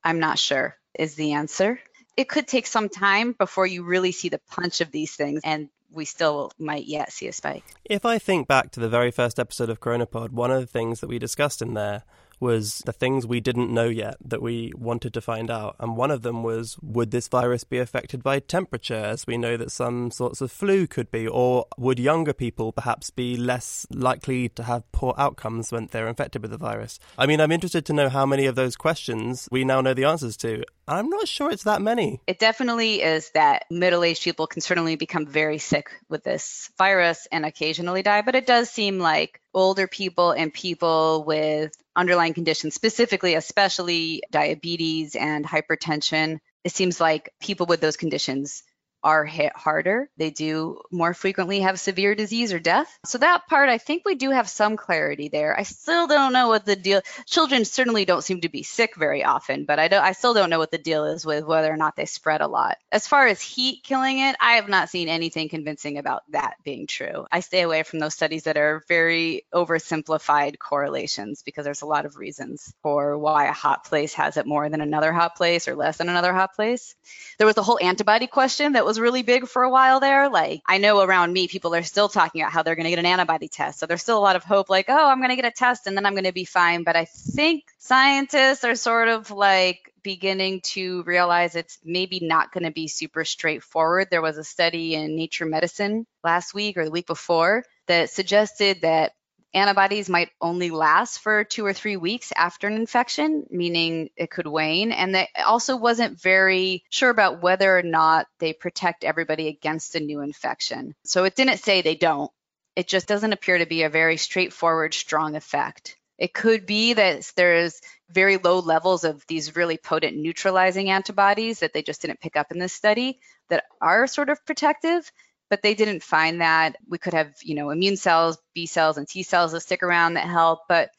I'm 0.03 0.19
not 0.19 0.39
sure 0.39 0.77
is 0.97 1.15
the 1.15 1.33
answer. 1.33 1.79
It 2.15 2.29
could 2.29 2.47
take 2.47 2.67
some 2.67 2.89
time 2.89 3.33
before 3.33 3.65
you 3.65 3.83
really 3.83 4.11
see 4.11 4.29
the 4.29 4.39
punch 4.49 4.81
of 4.81 4.91
these 4.91 5.15
things 5.15 5.41
and 5.43 5.69
we 5.91 6.05
still 6.05 6.51
might 6.57 6.85
yet 6.85 7.11
see 7.11 7.27
a 7.27 7.33
spike. 7.33 7.63
If 7.85 8.05
I 8.05 8.19
think 8.19 8.47
back 8.47 8.71
to 8.71 8.79
the 8.79 8.89
very 8.89 9.11
first 9.11 9.39
episode 9.39 9.69
of 9.69 9.79
Coronapod, 9.79 10.31
one 10.31 10.51
of 10.51 10.59
the 10.59 10.67
things 10.67 10.99
that 10.99 11.07
we 11.07 11.19
discussed 11.19 11.61
in 11.61 11.73
there 11.73 12.03
was 12.39 12.79
the 12.85 12.93
things 12.93 13.25
we 13.25 13.39
didn't 13.39 13.73
know 13.73 13.87
yet 13.87 14.15
that 14.23 14.41
we 14.41 14.71
wanted 14.75 15.13
to 15.13 15.21
find 15.21 15.49
out. 15.49 15.75
And 15.79 15.97
one 15.97 16.11
of 16.11 16.21
them 16.21 16.43
was 16.43 16.77
would 16.81 17.11
this 17.11 17.27
virus 17.27 17.63
be 17.63 17.77
affected 17.77 18.23
by 18.23 18.39
temperature, 18.39 18.93
as 18.95 19.27
we 19.27 19.37
know 19.37 19.57
that 19.57 19.71
some 19.71 20.11
sorts 20.11 20.41
of 20.41 20.51
flu 20.51 20.87
could 20.87 21.11
be? 21.11 21.27
Or 21.27 21.65
would 21.77 21.99
younger 21.99 22.33
people 22.33 22.71
perhaps 22.71 23.09
be 23.09 23.35
less 23.35 23.85
likely 23.91 24.49
to 24.49 24.63
have 24.63 24.89
poor 24.91 25.13
outcomes 25.17 25.71
when 25.71 25.87
they're 25.87 26.07
infected 26.07 26.41
with 26.41 26.51
the 26.51 26.57
virus? 26.57 26.99
I 27.17 27.25
mean, 27.25 27.39
I'm 27.39 27.51
interested 27.51 27.85
to 27.87 27.93
know 27.93 28.09
how 28.09 28.25
many 28.25 28.45
of 28.45 28.55
those 28.55 28.75
questions 28.75 29.47
we 29.51 29.63
now 29.63 29.81
know 29.81 29.93
the 29.93 30.05
answers 30.05 30.37
to. 30.37 30.63
I'm 30.87 31.09
not 31.09 31.27
sure 31.27 31.49
it's 31.49 31.63
that 31.63 31.81
many. 31.81 32.21
It 32.27 32.39
definitely 32.39 33.01
is 33.01 33.29
that 33.31 33.65
middle 33.71 34.03
aged 34.03 34.23
people 34.23 34.47
can 34.47 34.61
certainly 34.61 34.95
become 34.95 35.25
very 35.25 35.57
sick 35.57 35.89
with 36.09 36.23
this 36.23 36.69
virus 36.77 37.27
and 37.31 37.45
occasionally 37.45 38.01
die, 38.01 38.21
but 38.21 38.35
it 38.35 38.45
does 38.45 38.69
seem 38.69 38.99
like 38.99 39.39
older 39.53 39.87
people 39.87 40.31
and 40.31 40.53
people 40.53 41.23
with 41.25 41.71
underlying 41.95 42.33
conditions, 42.33 42.73
specifically, 42.73 43.35
especially 43.35 44.23
diabetes 44.31 45.15
and 45.15 45.45
hypertension. 45.45 46.39
It 46.63 46.71
seems 46.71 46.99
like 46.99 47.31
people 47.39 47.65
with 47.65 47.81
those 47.81 47.97
conditions 47.97 48.63
are 49.03 49.25
hit 49.25 49.55
harder. 49.55 50.09
They 50.17 50.29
do 50.29 50.81
more 50.91 51.13
frequently 51.13 51.61
have 51.61 51.79
severe 51.79 52.15
disease 52.15 52.53
or 52.53 52.59
death. 52.59 52.99
So 53.05 53.17
that 53.17 53.47
part, 53.47 53.69
I 53.69 53.77
think 53.77 54.03
we 54.05 54.15
do 54.15 54.31
have 54.31 54.49
some 54.49 54.77
clarity 54.77 55.27
there. 55.27 55.57
I 55.57 55.63
still 55.63 56.07
don't 56.07 56.33
know 56.33 56.47
what 56.47 56.65
the 56.65 56.75
deal. 56.75 57.01
Children 57.25 57.65
certainly 57.65 58.05
don't 58.05 58.23
seem 58.23 58.41
to 58.41 58.49
be 58.49 58.63
sick 58.63 58.95
very 58.95 59.23
often, 59.23 59.65
but 59.65 59.79
I 59.79 59.87
don't. 59.87 60.03
I 60.03 60.13
still 60.13 60.33
don't 60.33 60.49
know 60.49 60.59
what 60.59 60.71
the 60.71 60.77
deal 60.77 61.05
is 61.05 61.25
with 61.25 61.45
whether 61.45 61.71
or 61.71 61.77
not 61.77 61.95
they 61.95 62.05
spread 62.05 62.41
a 62.41 62.47
lot. 62.47 62.77
As 62.91 63.07
far 63.07 63.27
as 63.27 63.41
heat 63.41 63.83
killing 63.83 64.19
it, 64.19 64.35
I 64.39 64.53
have 64.53 64.69
not 64.69 64.89
seen 64.89 65.09
anything 65.09 65.49
convincing 65.49 65.97
about 65.97 66.23
that 66.31 66.55
being 66.63 66.87
true. 66.87 67.25
I 67.31 67.41
stay 67.41 67.61
away 67.61 67.83
from 67.83 67.99
those 67.99 68.13
studies 68.13 68.43
that 68.43 68.57
are 68.57 68.83
very 68.87 69.45
oversimplified 69.53 70.59
correlations 70.59 71.43
because 71.43 71.65
there's 71.65 71.81
a 71.81 71.87
lot 71.87 72.05
of 72.05 72.17
reasons 72.17 72.73
for 72.81 73.17
why 73.17 73.47
a 73.47 73.53
hot 73.53 73.85
place 73.85 74.13
has 74.13 74.37
it 74.37 74.45
more 74.45 74.69
than 74.69 74.81
another 74.81 75.11
hot 75.11 75.35
place 75.35 75.67
or 75.67 75.75
less 75.75 75.97
than 75.97 76.09
another 76.09 76.33
hot 76.33 76.55
place. 76.55 76.95
There 77.37 77.47
was 77.47 77.55
the 77.55 77.63
whole 77.63 77.79
antibody 77.81 78.27
question 78.27 78.73
that 78.73 78.85
was 78.85 78.92
was 78.93 78.99
really 78.99 79.23
big 79.23 79.47
for 79.47 79.63
a 79.63 79.69
while 79.71 79.99
there. 79.99 80.29
Like 80.29 80.61
I 80.67 80.77
know 80.77 81.01
around 81.01 81.33
me, 81.33 81.47
people 81.47 81.73
are 81.73 81.81
still 81.81 82.09
talking 82.09 82.41
about 82.41 82.53
how 82.53 82.61
they're 82.61 82.75
going 82.75 82.83
to 82.83 82.91
get 82.91 82.99
an 82.99 83.07
antibody 83.07 83.47
test. 83.47 83.79
So 83.79 83.87
there's 83.87 84.03
still 84.03 84.19
a 84.19 84.21
lot 84.21 84.35
of 84.35 84.43
hope, 84.43 84.69
like, 84.69 84.85
oh, 84.87 85.09
I'm 85.09 85.17
going 85.17 85.31
to 85.31 85.35
get 85.35 85.45
a 85.45 85.51
test 85.51 85.87
and 85.87 85.97
then 85.97 86.05
I'm 86.05 86.13
going 86.13 86.25
to 86.25 86.31
be 86.31 86.45
fine. 86.45 86.83
But 86.83 86.95
I 86.95 87.05
think 87.05 87.63
scientists 87.79 88.63
are 88.63 88.75
sort 88.75 89.07
of 89.07 89.31
like 89.31 89.91
beginning 90.03 90.61
to 90.61 91.01
realize 91.03 91.55
it's 91.55 91.79
maybe 91.83 92.19
not 92.21 92.51
going 92.51 92.65
to 92.65 92.71
be 92.71 92.87
super 92.87 93.25
straightforward. 93.25 94.09
There 94.11 94.21
was 94.21 94.37
a 94.37 94.43
study 94.43 94.93
in 94.93 95.15
Nature 95.15 95.47
Medicine 95.47 96.05
last 96.23 96.53
week 96.53 96.77
or 96.77 96.85
the 96.85 96.91
week 96.91 97.07
before 97.07 97.63
that 97.87 98.11
suggested 98.11 98.81
that 98.81 99.13
antibodies 99.53 100.09
might 100.09 100.29
only 100.41 100.69
last 100.69 101.19
for 101.19 101.43
two 101.43 101.65
or 101.65 101.73
three 101.73 101.97
weeks 101.97 102.33
after 102.35 102.67
an 102.67 102.75
infection, 102.75 103.45
meaning 103.49 104.09
it 104.15 104.31
could 104.31 104.47
wane. 104.47 104.91
And 104.91 105.13
they 105.13 105.29
also 105.45 105.75
wasn't 105.75 106.19
very 106.19 106.83
sure 106.89 107.09
about 107.09 107.41
whether 107.41 107.77
or 107.77 107.83
not 107.83 108.27
they 108.39 108.53
protect 108.53 109.03
everybody 109.03 109.47
against 109.47 109.95
a 109.95 109.99
new 109.99 110.21
infection. 110.21 110.95
So 111.05 111.23
it 111.23 111.35
didn't 111.35 111.57
say 111.57 111.81
they 111.81 111.95
don't. 111.95 112.31
It 112.75 112.87
just 112.87 113.07
doesn't 113.07 113.33
appear 113.33 113.59
to 113.59 113.65
be 113.65 113.83
a 113.83 113.89
very 113.89 114.17
straightforward, 114.17 114.93
strong 114.93 115.35
effect. 115.35 115.97
It 116.17 116.33
could 116.33 116.65
be 116.65 116.93
that 116.93 117.31
there's 117.35 117.81
very 118.09 118.37
low 118.37 118.59
levels 118.59 119.03
of 119.03 119.25
these 119.27 119.55
really 119.55 119.77
potent 119.77 120.15
neutralizing 120.15 120.89
antibodies 120.89 121.59
that 121.59 121.73
they 121.73 121.81
just 121.81 122.01
didn't 122.01 122.19
pick 122.19 122.35
up 122.35 122.51
in 122.51 122.59
this 122.59 122.73
study 122.73 123.19
that 123.49 123.65
are 123.81 124.07
sort 124.07 124.29
of 124.29 124.45
protective 124.45 125.11
but 125.53 125.61
they 125.61 125.75
didn't 125.75 126.01
find 126.01 126.41
that. 126.41 126.77
We 126.89 126.97
could 126.97 127.13
have, 127.13 127.35
you 127.43 127.53
know, 127.53 127.69
immune 127.69 127.95
cells, 127.95 128.39
B 128.55 128.65
cells, 128.65 128.97
and 128.97 129.07
T 129.07 129.21
cells 129.21 129.51
that 129.51 129.61
stick 129.61 129.83
around 129.83 130.15
that 130.15 130.25
help, 130.25 130.61
but 130.67 130.89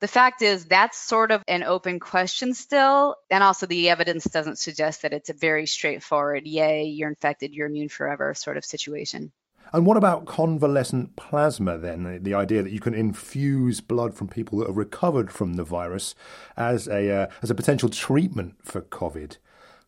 the 0.00 0.08
fact 0.08 0.42
is 0.42 0.66
that's 0.66 0.98
sort 0.98 1.30
of 1.30 1.42
an 1.48 1.62
open 1.62 1.98
question 1.98 2.52
still 2.52 3.16
and 3.30 3.42
also 3.42 3.64
the 3.64 3.88
evidence 3.88 4.24
doesn't 4.24 4.58
suggest 4.58 5.00
that 5.00 5.14
it's 5.14 5.30
a 5.30 5.32
very 5.32 5.66
straightforward 5.66 6.46
yay 6.46 6.84
you're 6.84 7.08
infected 7.08 7.52
you're 7.52 7.66
immune 7.66 7.88
forever 7.88 8.32
sort 8.32 8.56
of 8.56 8.64
situation 8.64 9.32
and 9.72 9.84
what 9.84 9.96
about 9.96 10.24
convalescent 10.24 11.14
plasma 11.16 11.76
then? 11.76 12.22
The 12.22 12.32
idea 12.32 12.62
that 12.62 12.72
you 12.72 12.80
can 12.80 12.94
infuse 12.94 13.82
blood 13.82 14.14
from 14.14 14.26
people 14.28 14.58
that 14.60 14.68
have 14.68 14.78
recovered 14.78 15.30
from 15.30 15.54
the 15.54 15.64
virus 15.64 16.14
as 16.56 16.88
a 16.88 17.10
uh, 17.10 17.26
as 17.42 17.50
a 17.50 17.54
potential 17.54 17.90
treatment 17.90 18.54
for 18.62 18.80
COVID. 18.80 19.36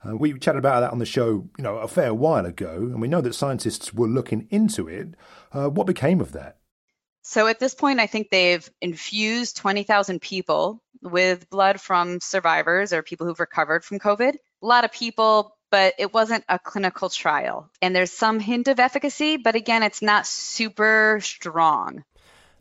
Uh, 0.06 0.16
we 0.16 0.38
chatted 0.38 0.58
about 0.58 0.80
that 0.80 0.92
on 0.92 0.98
the 0.98 1.06
show, 1.06 1.48
you 1.58 1.64
know, 1.64 1.76
a 1.76 1.88
fair 1.88 2.14
while 2.14 2.46
ago, 2.46 2.74
and 2.74 3.00
we 3.00 3.08
know 3.08 3.20
that 3.20 3.34
scientists 3.34 3.92
were 3.92 4.08
looking 4.08 4.46
into 4.50 4.88
it. 4.88 5.08
Uh, 5.52 5.68
what 5.68 5.86
became 5.86 6.20
of 6.20 6.32
that? 6.32 6.56
So 7.22 7.46
at 7.46 7.58
this 7.58 7.74
point, 7.74 8.00
I 8.00 8.06
think 8.06 8.30
they've 8.30 8.68
infused 8.80 9.58
20,000 9.58 10.20
people 10.20 10.82
with 11.02 11.50
blood 11.50 11.80
from 11.80 12.18
survivors 12.20 12.92
or 12.92 13.02
people 13.02 13.26
who've 13.26 13.40
recovered 13.40 13.84
from 13.84 13.98
COVID. 13.98 14.34
A 14.34 14.66
lot 14.66 14.84
of 14.84 14.92
people, 14.92 15.56
but 15.70 15.94
it 15.98 16.14
wasn't 16.14 16.44
a 16.48 16.58
clinical 16.58 17.10
trial. 17.10 17.70
And 17.82 17.94
there's 17.94 18.10
some 18.10 18.40
hint 18.40 18.68
of 18.68 18.80
efficacy, 18.80 19.36
but 19.36 19.54
again, 19.54 19.82
it's 19.82 20.02
not 20.02 20.26
super 20.26 21.20
strong. 21.22 22.04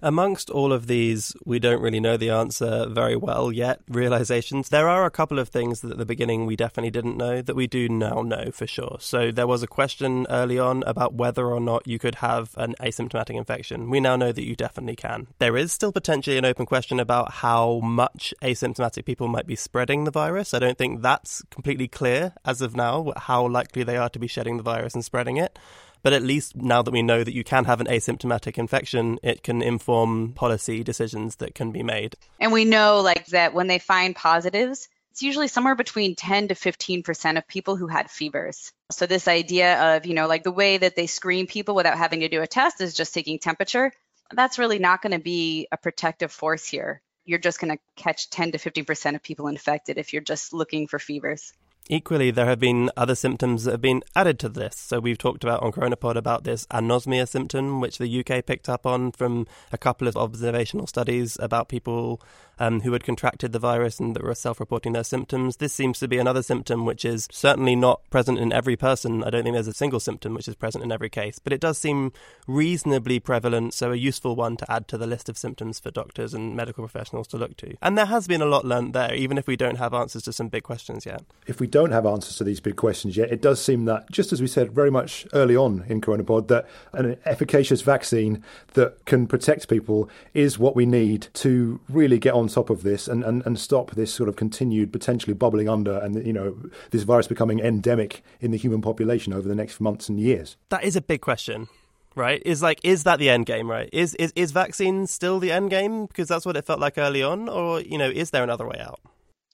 Amongst 0.02 0.50
all 0.50 0.72
of 0.72 0.88
these, 0.88 1.36
we 1.46 1.60
don't 1.60 1.82
really 1.82 2.00
know 2.00 2.16
the 2.16 2.30
answer 2.30 2.88
very 2.88 3.18
well 3.18 3.52
yet, 3.52 3.82
realizations. 3.90 4.70
There 4.70 4.88
are 4.88 5.06
a 5.06 5.12
couple 5.12 5.40
of 5.40 5.50
things 5.50 5.82
that 5.82 5.92
at 5.92 5.98
the 5.98 6.06
beginning 6.06 6.46
we 6.46 6.56
definitely 6.56 6.92
didn't 6.92 7.18
know 7.18 7.42
that 7.42 7.56
we 7.56 7.68
do 7.68 7.90
now 7.90 8.22
know 8.22 8.52
for 8.52 8.66
sure. 8.66 8.98
So 9.02 9.30
there 9.30 9.48
was 9.48 9.62
a 9.62 9.68
question 9.68 10.26
early 10.30 10.58
on 10.58 10.84
about 10.88 11.16
whether 11.16 11.48
or 11.48 11.60
not 11.60 11.86
you 11.86 12.00
could 12.00 12.16
have 12.16 12.52
an 12.56 12.76
asymptomatic 12.80 13.36
infection. 13.36 13.90
We 13.90 14.00
now 14.00 14.16
know 14.16 14.32
that 14.32 14.46
you 14.46 14.56
definitely 14.56 14.96
can. 14.96 15.28
There 15.40 15.58
is 15.58 15.74
still 15.74 15.92
potentially 15.92 16.38
an 16.38 16.46
open 16.46 16.66
question 16.66 17.00
about 17.00 17.32
how 17.34 17.80
much 17.80 18.34
asymptomatic 18.42 19.04
people 19.04 19.28
might 19.28 19.48
be 19.48 19.58
spreading 19.58 20.06
the 20.06 20.12
virus. 20.12 20.54
I 20.54 20.60
don't 20.60 20.78
think 20.78 21.02
that's 21.02 21.44
completely 21.50 21.90
clear 21.90 22.34
as 22.46 22.62
of 22.62 22.74
now, 22.74 23.12
how 23.18 23.46
likely 23.48 23.84
they 23.84 23.98
are 23.98 24.10
to 24.10 24.20
be 24.20 24.28
shedding 24.28 24.56
the 24.56 24.64
virus 24.64 24.94
and 24.94 25.04
spreading 25.04 25.36
it. 25.36 25.60
But 26.02 26.14
at 26.14 26.24
least 26.24 26.56
now 26.56 26.82
that 26.82 26.92
we 26.92 27.02
know 27.02 27.24
that 27.24 27.34
you 27.34 27.44
can 27.44 27.66
have 27.66 27.82
an 27.82 27.88
asymptomatic 27.88 28.58
infection, 28.58 29.20
it 29.22 29.44
can 29.44 29.62
inform 29.62 30.34
policy 30.34 30.84
decisions 30.84 31.38
that 31.38 31.56
can 31.56 31.72
be 31.72 31.84
made. 31.84 32.16
And 32.40 32.52
we 32.52 32.66
know 32.66 33.02
like 33.02 33.28
that 33.28 33.54
when 33.54 33.68
they 33.68 33.80
find 33.80 34.16
positives, 34.16 34.88
it's 35.12 35.24
usually 35.24 35.50
somewhere 35.50 35.76
between 35.76 36.16
10 36.16 36.50
to 36.50 36.56
15% 36.56 37.38
of 37.38 37.48
people 37.48 37.76
who 37.76 37.88
had 37.88 38.10
fevers. 38.10 38.72
So 38.92 39.06
this 39.06 39.28
idea 39.28 39.98
of, 39.98 40.06
you 40.06 40.14
know, 40.14 40.28
like 40.28 40.44
the 40.44 40.52
way 40.52 40.78
that 40.78 40.96
they 40.96 41.08
screen 41.08 41.48
people 41.48 41.76
without 41.76 41.98
having 41.98 42.22
to 42.22 42.30
do 42.30 42.42
a 42.42 42.48
test 42.48 42.80
is 42.80 42.94
just 42.94 43.14
taking 43.14 43.40
temperature. 43.40 43.92
That's 44.32 44.60
really 44.60 44.80
not 44.80 45.02
going 45.02 45.12
to 45.14 45.20
be 45.20 45.68
a 45.72 45.78
protective 45.78 46.32
force 46.32 46.66
here. 46.66 47.02
You're 47.26 47.40
just 47.40 47.60
going 47.60 47.76
to 47.76 47.84
catch 47.96 48.30
10 48.30 48.54
to 48.54 48.58
15% 48.58 49.16
of 49.16 49.22
people 49.22 49.48
infected 49.48 49.98
if 49.98 50.14
you're 50.14 50.22
just 50.22 50.54
looking 50.54 50.88
for 50.88 51.00
fevers. 51.00 51.54
Equally, 51.92 52.30
there 52.30 52.46
have 52.46 52.60
been 52.60 52.92
other 52.96 53.16
symptoms 53.16 53.64
that 53.64 53.72
have 53.72 53.82
been 53.82 54.04
added 54.16 54.38
to 54.40 54.48
this. 54.48 54.78
So 54.78 55.00
we've 55.00 55.18
talked 55.18 55.44
about 55.44 55.64
on 55.64 55.72
Coronapod 55.72 56.18
about 56.18 56.44
this 56.44 56.68
anosmia 56.68 57.28
symptom, 57.28 57.82
which 57.82 57.98
the 57.98 58.20
UK 58.20 58.46
picked 58.46 58.70
up 58.70 58.86
on 58.86 59.12
from 59.12 59.48
a 59.72 59.78
couple 59.78 60.08
of 60.08 60.16
observational 60.16 60.86
studies 60.86 61.36
about 61.40 61.68
people 61.68 62.22
um, 62.60 62.82
who 62.82 62.94
had 62.94 63.04
contracted 63.04 63.54
the 63.54 63.60
virus 63.60 64.00
and 64.00 64.16
that 64.16 64.24
were 64.24 64.36
self-reporting 64.36 64.94
their 64.94 65.04
symptoms. 65.04 65.58
This 65.58 65.74
seems 65.74 65.98
to 66.00 66.08
be 66.08 66.18
another 66.18 66.44
symptom 66.44 66.86
which 66.86 67.06
is 67.06 67.28
certainly 67.32 67.76
not 67.76 68.08
present 68.10 68.38
in 68.38 68.54
every 68.54 68.76
person. 68.76 69.24
I 69.24 69.30
don't 69.30 69.44
think 69.44 69.56
there's 69.56 69.68
a 69.68 69.74
single 69.74 70.00
symptom 70.00 70.34
which 70.34 70.48
is 70.48 70.56
present 70.56 70.84
in 70.84 70.92
every 70.92 71.10
case, 71.10 71.40
but 71.40 71.54
it 71.54 71.62
does 71.62 71.78
seem 71.78 72.12
reasonably 72.48 73.20
prevalent, 73.20 73.74
so 73.74 73.92
a 73.92 73.96
useful 73.96 74.36
one 74.36 74.58
to 74.58 74.72
add 74.72 74.88
to 74.90 74.98
the 74.98 75.08
list 75.08 75.30
of 75.30 75.38
symptoms 75.38 75.80
for 75.80 75.90
doctors 75.90 76.34
and 76.34 76.56
medical 76.56 76.84
professionals 76.84 77.28
to 77.30 77.38
look 77.38 77.56
to. 77.58 77.76
And 77.82 77.98
there 77.98 78.06
has 78.06 78.28
been 78.28 78.42
a 78.42 78.46
lot 78.46 78.66
learnt 78.66 78.94
there, 78.94 79.14
even 79.16 79.38
if 79.38 79.48
we 79.48 79.56
don't 79.56 79.78
have 79.78 79.94
answers 79.94 80.24
to 80.24 80.34
some 80.34 80.50
big 80.50 80.64
questions 80.64 81.06
yet. 81.06 81.24
If 81.48 81.60
we 81.60 81.68
don't 81.68 81.79
don't 81.80 81.92
have 81.92 82.06
answers 82.06 82.36
to 82.36 82.44
these 82.44 82.60
big 82.60 82.76
questions 82.76 83.16
yet, 83.16 83.32
it 83.32 83.42
does 83.42 83.62
seem 83.62 83.86
that, 83.86 84.12
just 84.12 84.34
as 84.34 84.42
we 84.42 84.48
said 84.48 84.74
very 84.74 84.92
much 84.92 85.26
early 85.32 85.56
on 85.56 85.86
in 85.88 86.02
Coronapod, 86.02 86.50
that 86.50 86.68
an 86.92 87.16
efficacious 87.24 87.82
vaccine 87.82 88.44
that 88.74 89.06
can 89.06 89.28
protect 89.28 89.70
people 89.70 90.10
is 90.34 90.60
what 90.60 90.76
we 90.76 90.86
need 90.86 91.30
to 91.36 91.80
really 91.88 92.20
get 92.20 92.34
on 92.34 92.50
top 92.50 92.70
of 92.70 92.84
this 92.84 93.08
and, 93.08 93.24
and, 93.24 93.46
and 93.46 93.58
stop 93.58 93.92
this 93.92 94.14
sort 94.14 94.28
of 94.28 94.36
continued 94.36 94.92
potentially 94.92 95.34
bubbling 95.34 95.70
under 95.70 95.98
and, 96.00 96.28
you 96.28 96.34
know, 96.34 96.58
this 96.92 97.04
virus 97.04 97.28
becoming 97.28 97.62
endemic 97.62 98.24
in 98.42 98.52
the 98.52 98.58
human 98.58 98.82
population 98.82 99.32
over 99.32 99.48
the 99.48 99.56
next 99.56 99.80
months 99.80 100.10
and 100.10 100.20
years. 100.20 100.58
That 100.68 100.84
is 100.84 100.98
a 100.98 101.02
big 101.02 101.22
question 101.22 101.70
right? 102.16 102.42
Is 102.46 102.62
like, 102.62 102.82
is 102.84 103.04
that 103.04 103.20
the 103.20 103.30
end 103.30 103.46
game, 103.46 103.70
right? 103.70 103.88
Is 103.94 104.14
is 104.16 104.34
is 104.36 104.52
vaccine 104.52 105.08
still 105.08 105.40
the 105.40 105.54
end 105.54 105.70
game 105.70 106.06
because 106.06 106.28
that's 106.28 106.46
what 106.46 106.58
it 106.58 106.66
felt 106.66 106.82
like 106.82 106.98
early 106.98 107.24
on, 107.24 107.48
or 107.48 107.80
you 107.80 107.98
know, 107.98 108.10
is 108.10 108.32
there 108.32 108.44
another 108.44 108.68
way 108.68 108.78
out? 108.80 109.00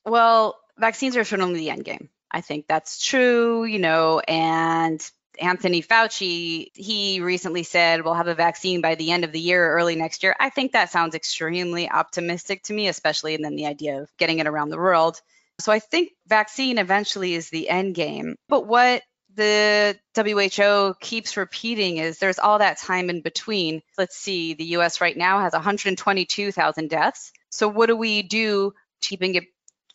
Well, 0.04 0.58
vaccines 0.78 1.16
are 1.18 1.24
certainly 1.24 1.60
the 1.60 1.70
end 1.70 1.86
game. 1.86 2.10
I 2.32 2.42
think 2.42 2.66
that's 2.68 3.04
true, 3.04 3.66
you 3.66 3.80
know, 3.80 4.20
and 4.20 5.02
Anthony 5.40 5.82
Fauci, 5.82 6.70
he 6.74 7.20
recently 7.22 7.64
said 7.64 8.04
we'll 8.04 8.14
have 8.14 8.28
a 8.28 8.36
vaccine 8.36 8.82
by 8.82 8.96
the 8.96 9.12
end 9.12 9.24
of 9.24 9.32
the 9.32 9.40
year 9.40 9.66
or 9.66 9.76
early 9.76 9.96
next 9.96 10.24
year. 10.24 10.36
I 10.40 10.50
think 10.50 10.72
that 10.72 10.92
sounds 10.92 11.16
extremely 11.16 11.90
optimistic 11.90 12.64
to 12.64 12.74
me, 12.74 12.88
especially 12.88 13.36
and 13.36 13.44
then 13.44 13.56
the 13.56 13.68
idea 13.68 14.02
of 14.02 14.10
getting 14.18 14.40
it 14.40 14.48
around 14.48 14.70
the 14.70 14.78
world. 14.78 15.20
So 15.60 15.72
I 15.72 15.80
think 15.80 16.12
vaccine 16.28 16.78
eventually 16.78 17.34
is 17.34 17.50
the 17.50 17.70
end 17.70 17.96
game. 17.96 18.36
But 18.50 18.68
what 18.68 19.04
the 19.36 19.98
WHO 20.16 20.96
keeps 21.00 21.38
repeating 21.38 21.98
is 21.98 22.18
there's 22.18 22.40
all 22.40 22.60
that 22.60 22.78
time 22.78 23.10
in 23.10 23.22
between. 23.22 23.82
Let's 23.98 24.18
see, 24.18 24.54
the 24.54 24.76
US 24.78 25.02
right 25.02 25.16
now 25.16 25.40
has 25.40 25.54
122,000 25.54 26.90
deaths. 26.90 27.32
So 27.50 27.68
what 27.68 27.88
do 27.88 27.96
we 27.96 28.22
do 28.22 28.74
keeping 29.02 29.36
it 29.36 29.46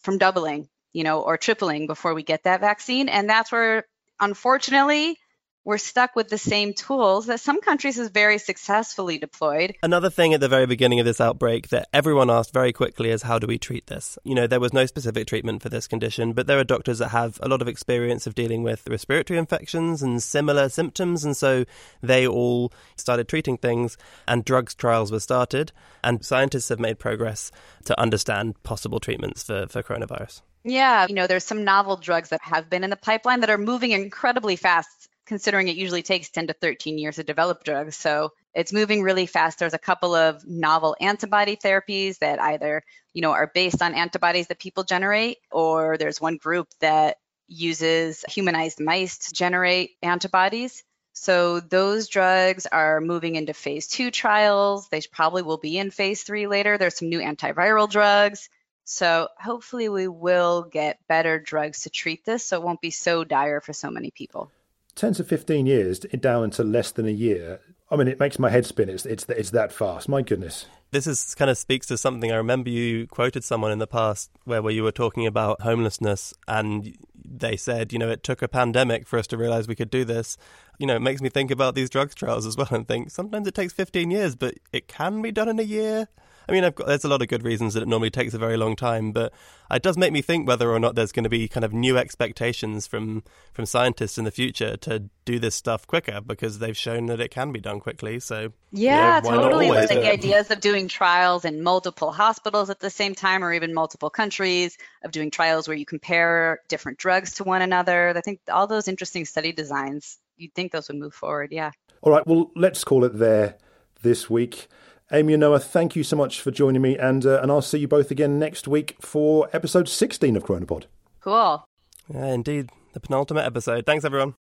from 0.03 0.19
doubling? 0.19 0.69
You 0.93 1.05
know, 1.05 1.21
or 1.21 1.37
tripling 1.37 1.87
before 1.87 2.15
we 2.15 2.23
get 2.23 2.45
that 2.45 2.61
vaccine. 2.61 3.09
And 3.09 3.29
that's 3.29 3.53
where, 3.53 3.85
unfortunately, 4.19 5.19
we're 5.65 5.79
stuck 5.79 6.17
with 6.17 6.29
the 6.29 6.39
same 6.39 6.73
tools 6.73 7.27
that 7.27 7.39
some 7.39 7.61
countries 7.61 7.97
have 7.97 8.13
very 8.13 8.39
successfully 8.39 9.19
deployed. 9.19 9.75
Another 9.83 10.09
thing 10.09 10.33
at 10.33 10.41
the 10.41 10.49
very 10.49 10.67
beginning 10.67 11.01
of 11.01 11.07
this 11.07 11.21
outbreak 11.21 11.69
that 11.69 11.89
everyone 11.93 12.31
asked 12.31 12.53
very 12.53 12.73
quickly 12.73 13.11
is 13.11 13.23
how 13.23 13.39
do 13.39 13.47
we 13.47 13.59
treat 13.59 13.87
this? 13.87 14.19
You 14.25 14.35
know, 14.35 14.47
there 14.47 14.61
was 14.61 14.73
no 14.73 14.87
specific 14.87 15.27
treatment 15.27 15.63
for 15.63 15.69
this 15.69 15.87
condition, 15.87 16.33
but 16.33 16.47
there 16.47 16.59
are 16.59 16.65
doctors 16.65 16.99
that 16.99 17.09
have 17.09 17.39
a 17.43 17.49
lot 17.49 17.61
of 17.61 17.69
experience 17.69 18.27
of 18.27 18.35
dealing 18.35 18.63
with 18.63 18.89
respiratory 18.89 19.39
infections 19.39 20.03
and 20.03 20.23
similar 20.23 20.69
symptoms, 20.69 21.25
and 21.25 21.37
so 21.37 21.65
they 22.03 22.27
all 22.27 22.73
started 22.97 23.29
treating 23.29 23.59
things, 23.59 23.99
and 24.27 24.45
drugs 24.45 24.75
trials 24.75 25.13
were 25.13 25.21
started, 25.21 25.73
and 26.03 26.25
scientists 26.25 26.71
have 26.71 26.81
made 26.81 26.99
progress 26.99 27.53
to 27.85 28.01
understand 28.01 28.61
possible 28.63 28.99
treatments 28.99 29.43
for, 29.43 29.67
for 29.69 29.83
coronavirus. 29.83 30.41
Yeah, 30.65 31.07
you 31.09 31.15
know, 31.15 31.27
there's 31.27 31.45
some 31.45 31.65
novel 31.65 31.97
drugs 31.97 32.31
that 32.31 32.43
have 32.43 32.69
been 32.69 32.85
in 32.85 32.91
the 32.91 32.97
pipeline 32.97 33.41
that 33.41 33.51
are 33.51 33.59
moving 33.59 33.93
incredibly 33.93 34.57
fast 34.57 35.11
considering 35.31 35.69
it 35.69 35.77
usually 35.77 36.03
takes 36.03 36.29
10 36.29 36.49
to 36.49 36.53
13 36.53 36.99
years 36.99 37.15
to 37.15 37.23
develop 37.23 37.63
drugs. 37.63 37.95
So 37.95 38.33
it's 38.53 38.73
moving 38.73 39.01
really 39.01 39.27
fast. 39.27 39.61
There's 39.61 39.75
a 39.75 39.79
couple 39.79 40.13
of 40.13 40.45
novel 40.45 40.97
antibody 41.01 41.55
therapies 41.55 42.19
that 42.19 42.43
either, 42.43 42.83
you 43.15 43.23
know, 43.23 43.31
are 43.31 43.49
based 43.55 43.81
on 43.81 43.95
antibodies 43.95 44.49
that 44.49 44.59
people 44.59 44.83
generate, 44.83 45.39
or 45.53 45.97
there's 45.97 46.21
one 46.21 46.37
group 46.37 46.67
that 46.81 47.19
uses 47.47 48.25
humanized 48.29 48.81
mice 48.81 49.19
to 49.29 49.33
generate 49.33 49.93
antibodies. 50.03 50.83
So 51.13 51.61
those 51.61 52.09
drugs 52.09 52.67
are 52.67 53.01
moving 53.01 53.37
into 53.37 53.55
phase 53.55 53.87
two 53.87 54.11
trials. 54.11 54.89
They 54.89 55.01
probably 55.13 55.43
will 55.43 55.59
be 55.59 55.79
in 55.79 55.93
phase 55.93 56.25
three 56.25 56.49
later. 56.49 56.77
There's 56.77 56.99
some 56.99 57.09
new 57.09 57.21
antiviral 57.21 57.89
drugs. 57.89 58.49
So 58.91 59.29
hopefully 59.39 59.89
we 59.89 60.09
will 60.09 60.63
get 60.65 60.99
better 61.07 61.39
drugs 61.39 61.83
to 61.83 61.91
treat 61.91 62.25
this 62.25 62.45
so 62.45 62.57
it 62.57 62.65
won't 62.65 62.81
be 62.81 62.91
so 62.91 63.23
dire 63.23 63.61
for 63.61 63.73
so 63.73 63.89
many 63.89 64.11
people. 64.11 64.51
10 64.97 65.15
to 65.15 65.25
15 65.25 65.65
years 65.65 66.01
down 66.01 66.43
into 66.43 66.65
less 66.65 66.91
than 66.91 67.07
a 67.07 67.13
year. 67.13 67.61
I 67.89 67.95
mean, 67.95 68.09
it 68.09 68.19
makes 68.19 68.41
my 68.41 68.51
head 68.51 68.67
spin. 68.67 68.89
It's, 68.89 69.07
it's, 69.07 69.25
it's 69.29 69.51
that 69.51 69.71
fast. 69.71 70.09
My 70.09 70.23
goodness. 70.23 70.67
This 70.91 71.07
is 71.07 71.37
kind 71.37 71.49
of 71.49 71.57
speaks 71.57 71.87
to 71.87 71.97
something. 71.97 72.33
I 72.33 72.37
remember 72.37 72.69
you 72.69 73.07
quoted 73.07 73.45
someone 73.45 73.71
in 73.71 73.79
the 73.79 73.87
past 73.87 74.29
where, 74.43 74.61
where 74.61 74.73
you 74.73 74.83
were 74.83 74.91
talking 74.91 75.25
about 75.25 75.61
homelessness, 75.61 76.35
and 76.49 76.97
they 77.15 77.57
said, 77.57 77.93
you 77.93 77.99
know, 78.01 78.11
it 78.11 78.25
took 78.25 78.43
a 78.43 78.49
pandemic 78.49 79.07
for 79.07 79.21
us 79.21 79.29
to 79.29 79.37
realize 79.37 79.69
we 79.69 79.77
could 79.77 79.91
do 79.91 80.05
this. 80.05 80.37
You 80.81 80.89
know, 80.89 80.97
it 80.97 81.01
makes 81.01 81.21
me 81.21 81.29
think 81.29 81.53
about 81.53 81.77
these 81.77 81.91
drugs 81.91 82.17
trials 82.17 82.45
as 82.45 82.57
well 82.57 82.69
and 82.73 82.89
think 82.89 83.13
sometimes 83.13 83.47
it 83.47 83.55
takes 83.55 83.73
15 83.73 84.11
years, 84.11 84.35
but 84.35 84.55
it 84.73 84.89
can 84.89 85.23
be 85.23 85.31
done 85.31 85.49
in 85.49 85.61
a 85.61 85.63
year. 85.63 86.09
I 86.51 86.53
mean, 86.53 86.73
got, 86.75 86.87
there's 86.87 87.05
a 87.05 87.09
lot 87.09 87.23
of 87.23 87.29
good 87.29 87.45
reasons 87.45 87.75
that 87.75 87.83
it 87.83 87.89
normally 87.89 88.11
takes 88.11 88.35
a 88.35 88.39
very 88.39 88.57
long 88.57 88.75
time, 88.75 89.13
but 89.13 89.33
it 89.71 89.83
does 89.83 89.97
make 89.97 90.13
me 90.13 90.21
think 90.21 90.49
whether 90.49 90.71
or 90.71 90.81
not 90.81 90.97
there's 90.97 91.13
going 91.13 91.25
to 91.25 91.31
be 91.31 91.47
kind 91.47 91.65
of 91.65 91.73
new 91.73 91.97
expectations 91.97 92.87
from 92.87 93.23
from 93.53 93.67
scientists 93.67 94.19
in 94.19 94.25
the 94.25 94.31
future 94.31 94.77
to 94.79 95.09
do 95.25 95.39
this 95.39 95.55
stuff 95.55 95.87
quicker 95.87 96.21
because 96.21 96.59
they've 96.59 96.77
shown 96.77 97.07
that 97.07 97.21
it 97.21 97.31
can 97.31 97.53
be 97.53 97.61
done 97.61 97.79
quickly. 97.79 98.19
So 98.19 98.53
yeah, 98.73 99.21
totally. 99.21 99.71
Like 99.71 99.89
the 99.89 100.11
ideas 100.11 100.51
of 100.51 100.61
doing 100.61 100.89
trials 100.89 101.45
in 101.45 101.63
multiple 101.63 102.11
hospitals 102.11 102.69
at 102.69 102.81
the 102.81 102.91
same 102.91 103.15
time, 103.15 103.45
or 103.45 103.53
even 103.53 103.73
multiple 103.73 104.11
countries, 104.11 104.77
of 105.05 105.13
doing 105.13 105.31
trials 105.31 105.69
where 105.69 105.77
you 105.77 105.87
compare 105.87 106.61
different 106.69 106.99
drugs 106.99 107.35
to 107.35 107.45
one 107.45 107.63
another. 107.63 108.13
I 108.17 108.21
think 108.21 108.41
all 108.53 108.67
those 108.67 108.89
interesting 108.89 109.25
study 109.25 109.53
designs. 109.53 110.19
You'd 110.37 110.55
think 110.55 110.73
those 110.73 110.89
would 110.89 110.97
move 110.97 111.15
forward. 111.15 111.53
Yeah. 111.53 111.71
All 112.03 112.11
right. 112.13 112.27
Well, 112.27 112.51
let's 112.57 112.83
call 112.83 113.05
it 113.05 113.19
there 113.19 113.59
this 114.03 114.29
week. 114.31 114.69
Amy 115.13 115.35
and 115.35 115.41
Noah, 115.41 115.59
thank 115.59 115.97
you 115.97 116.05
so 116.05 116.15
much 116.15 116.41
for 116.41 116.53
joining 116.53 116.83
me, 116.83 116.97
and 116.97 117.27
uh, 117.27 117.41
and 117.43 117.51
I'll 117.51 117.63
see 117.63 117.79
you 117.79 117.89
both 117.89 118.13
again 118.13 118.39
next 118.39 118.69
week 118.69 118.97
for 119.01 119.49
episode 119.53 119.89
16 119.89 120.37
of 120.37 120.45
Coronapod. 120.45 120.85
Cool. 121.21 121.65
Yeah, 122.09 122.27
indeed. 122.27 122.71
The 122.93 123.01
penultimate 123.01 123.45
episode. 123.45 123.87
Thanks, 123.87 124.05
everyone. 124.05 124.35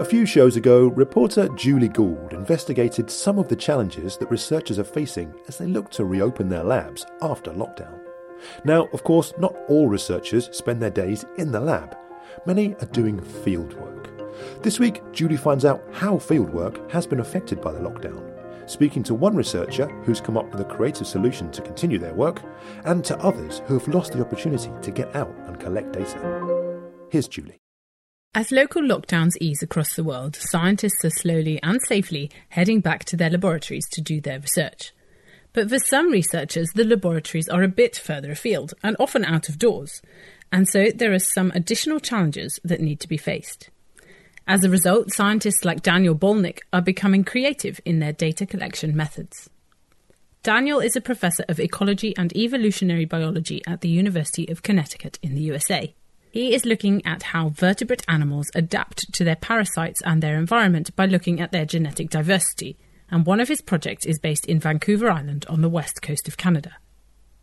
A 0.00 0.04
few 0.04 0.26
shows 0.26 0.56
ago, 0.56 0.88
reporter 0.88 1.48
Julie 1.56 1.88
Gould 1.88 2.32
investigated 2.32 3.10
some 3.10 3.38
of 3.38 3.48
the 3.48 3.56
challenges 3.56 4.16
that 4.18 4.30
researchers 4.30 4.78
are 4.78 4.84
facing 4.84 5.34
as 5.48 5.58
they 5.58 5.66
look 5.66 5.90
to 5.92 6.04
reopen 6.04 6.48
their 6.48 6.64
labs 6.64 7.06
after 7.22 7.50
lockdown. 7.52 8.00
Now, 8.64 8.86
of 8.92 9.02
course, 9.02 9.32
not 9.38 9.56
all 9.68 9.88
researchers 9.88 10.50
spend 10.56 10.80
their 10.80 10.90
days 10.90 11.24
in 11.38 11.50
the 11.50 11.60
lab. 11.60 11.96
Many 12.46 12.74
are 12.76 12.86
doing 12.86 13.18
fieldwork. 13.18 14.13
This 14.62 14.78
week, 14.78 15.00
Julie 15.12 15.36
finds 15.36 15.64
out 15.64 15.82
how 15.92 16.16
fieldwork 16.16 16.90
has 16.90 17.06
been 17.06 17.20
affected 17.20 17.60
by 17.60 17.72
the 17.72 17.80
lockdown, 17.80 18.22
speaking 18.68 19.02
to 19.04 19.14
one 19.14 19.36
researcher 19.36 19.86
who's 20.04 20.20
come 20.20 20.36
up 20.36 20.50
with 20.50 20.60
a 20.60 20.64
creative 20.64 21.06
solution 21.06 21.50
to 21.52 21.62
continue 21.62 21.98
their 21.98 22.14
work, 22.14 22.42
and 22.84 23.04
to 23.04 23.18
others 23.18 23.62
who 23.66 23.78
have 23.78 23.88
lost 23.88 24.12
the 24.12 24.20
opportunity 24.20 24.70
to 24.82 24.90
get 24.90 25.14
out 25.14 25.34
and 25.46 25.60
collect 25.60 25.92
data. 25.92 26.80
Here's 27.10 27.28
Julie. 27.28 27.58
As 28.36 28.50
local 28.50 28.82
lockdowns 28.82 29.36
ease 29.40 29.62
across 29.62 29.94
the 29.94 30.02
world, 30.02 30.34
scientists 30.34 31.04
are 31.04 31.10
slowly 31.10 31.60
and 31.62 31.80
safely 31.82 32.30
heading 32.48 32.80
back 32.80 33.04
to 33.04 33.16
their 33.16 33.30
laboratories 33.30 33.88
to 33.92 34.00
do 34.00 34.20
their 34.20 34.40
research. 34.40 34.92
But 35.52 35.68
for 35.68 35.78
some 35.78 36.10
researchers, 36.10 36.70
the 36.72 36.82
laboratories 36.82 37.48
are 37.48 37.62
a 37.62 37.68
bit 37.68 37.94
further 37.96 38.32
afield 38.32 38.74
and 38.82 38.96
often 38.98 39.24
out 39.24 39.48
of 39.48 39.60
doors, 39.60 40.02
and 40.50 40.68
so 40.68 40.90
there 40.92 41.12
are 41.12 41.20
some 41.20 41.52
additional 41.54 42.00
challenges 42.00 42.58
that 42.64 42.80
need 42.80 42.98
to 43.00 43.08
be 43.08 43.16
faced. 43.16 43.70
As 44.46 44.62
a 44.62 44.68
result, 44.68 45.10
scientists 45.10 45.64
like 45.64 45.82
Daniel 45.82 46.14
Bolnick 46.14 46.60
are 46.70 46.82
becoming 46.82 47.24
creative 47.24 47.80
in 47.86 47.98
their 47.98 48.12
data 48.12 48.44
collection 48.44 48.94
methods. 48.94 49.48
Daniel 50.42 50.80
is 50.80 50.94
a 50.94 51.00
professor 51.00 51.44
of 51.48 51.58
ecology 51.58 52.14
and 52.18 52.36
evolutionary 52.36 53.06
biology 53.06 53.62
at 53.66 53.80
the 53.80 53.88
University 53.88 54.46
of 54.50 54.62
Connecticut 54.62 55.18
in 55.22 55.34
the 55.34 55.40
USA. 55.42 55.94
He 56.30 56.52
is 56.52 56.66
looking 56.66 57.00
at 57.06 57.22
how 57.22 57.48
vertebrate 57.48 58.04
animals 58.06 58.50
adapt 58.54 59.10
to 59.14 59.24
their 59.24 59.36
parasites 59.36 60.02
and 60.02 60.22
their 60.22 60.36
environment 60.36 60.94
by 60.94 61.06
looking 61.06 61.40
at 61.40 61.50
their 61.50 61.64
genetic 61.64 62.10
diversity, 62.10 62.76
and 63.10 63.24
one 63.24 63.40
of 63.40 63.48
his 63.48 63.62
projects 63.62 64.04
is 64.04 64.18
based 64.18 64.44
in 64.44 64.60
Vancouver 64.60 65.10
Island 65.10 65.46
on 65.48 65.62
the 65.62 65.70
west 65.70 66.02
coast 66.02 66.28
of 66.28 66.36
Canada. 66.36 66.72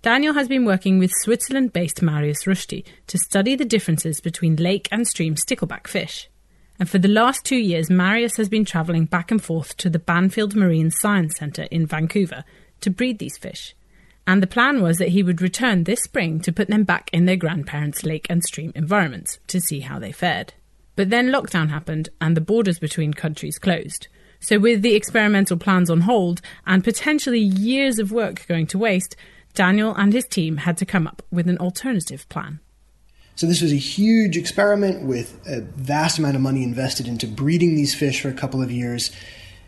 Daniel 0.03 0.35
has 0.35 0.47
been 0.47 0.65
working 0.65 0.99
with 0.99 1.11
Switzerland 1.23 1.73
based 1.73 2.03
Marius 2.03 2.43
Roesti 2.43 2.83
to 3.07 3.17
study 3.17 3.55
the 3.55 3.65
differences 3.65 4.21
between 4.21 4.55
lake 4.57 4.87
and 4.91 5.07
stream 5.07 5.33
stickleback 5.33 5.87
fish. 5.87 6.29
And 6.81 6.89
for 6.89 6.97
the 6.97 7.07
last 7.07 7.45
two 7.45 7.57
years, 7.57 7.91
Marius 7.91 8.37
has 8.37 8.49
been 8.49 8.65
travelling 8.65 9.05
back 9.05 9.29
and 9.29 9.39
forth 9.39 9.77
to 9.77 9.87
the 9.87 9.99
Bamfield 9.99 10.55
Marine 10.55 10.89
Science 10.89 11.37
Centre 11.37 11.67
in 11.69 11.85
Vancouver 11.85 12.43
to 12.79 12.89
breed 12.89 13.19
these 13.19 13.37
fish. 13.37 13.75
And 14.25 14.41
the 14.41 14.47
plan 14.47 14.81
was 14.81 14.97
that 14.97 15.09
he 15.09 15.21
would 15.21 15.43
return 15.43 15.83
this 15.83 16.01
spring 16.01 16.39
to 16.39 16.51
put 16.51 16.69
them 16.69 16.83
back 16.83 17.11
in 17.13 17.25
their 17.25 17.35
grandparents' 17.35 18.03
lake 18.03 18.25
and 18.31 18.43
stream 18.43 18.71
environments 18.73 19.37
to 19.45 19.61
see 19.61 19.81
how 19.81 19.99
they 19.99 20.11
fared. 20.11 20.55
But 20.95 21.11
then 21.11 21.29
lockdown 21.29 21.69
happened 21.69 22.09
and 22.19 22.35
the 22.35 22.41
borders 22.41 22.79
between 22.79 23.13
countries 23.13 23.59
closed. 23.59 24.07
So, 24.39 24.57
with 24.57 24.81
the 24.81 24.95
experimental 24.95 25.57
plans 25.57 25.91
on 25.91 26.01
hold 26.01 26.41
and 26.65 26.83
potentially 26.83 27.41
years 27.41 27.99
of 27.99 28.11
work 28.11 28.47
going 28.47 28.65
to 28.65 28.79
waste, 28.79 29.15
Daniel 29.53 29.93
and 29.93 30.13
his 30.13 30.25
team 30.25 30.57
had 30.57 30.77
to 30.77 30.87
come 30.87 31.05
up 31.05 31.21
with 31.29 31.47
an 31.47 31.59
alternative 31.59 32.27
plan. 32.27 32.59
So 33.35 33.47
this 33.47 33.61
was 33.61 33.71
a 33.71 33.77
huge 33.77 34.37
experiment 34.37 35.03
with 35.03 35.39
a 35.47 35.61
vast 35.61 36.19
amount 36.19 36.35
of 36.35 36.41
money 36.41 36.63
invested 36.63 37.07
into 37.07 37.27
breeding 37.27 37.75
these 37.75 37.95
fish 37.95 38.21
for 38.21 38.29
a 38.29 38.33
couple 38.33 38.61
of 38.61 38.71
years. 38.71 39.11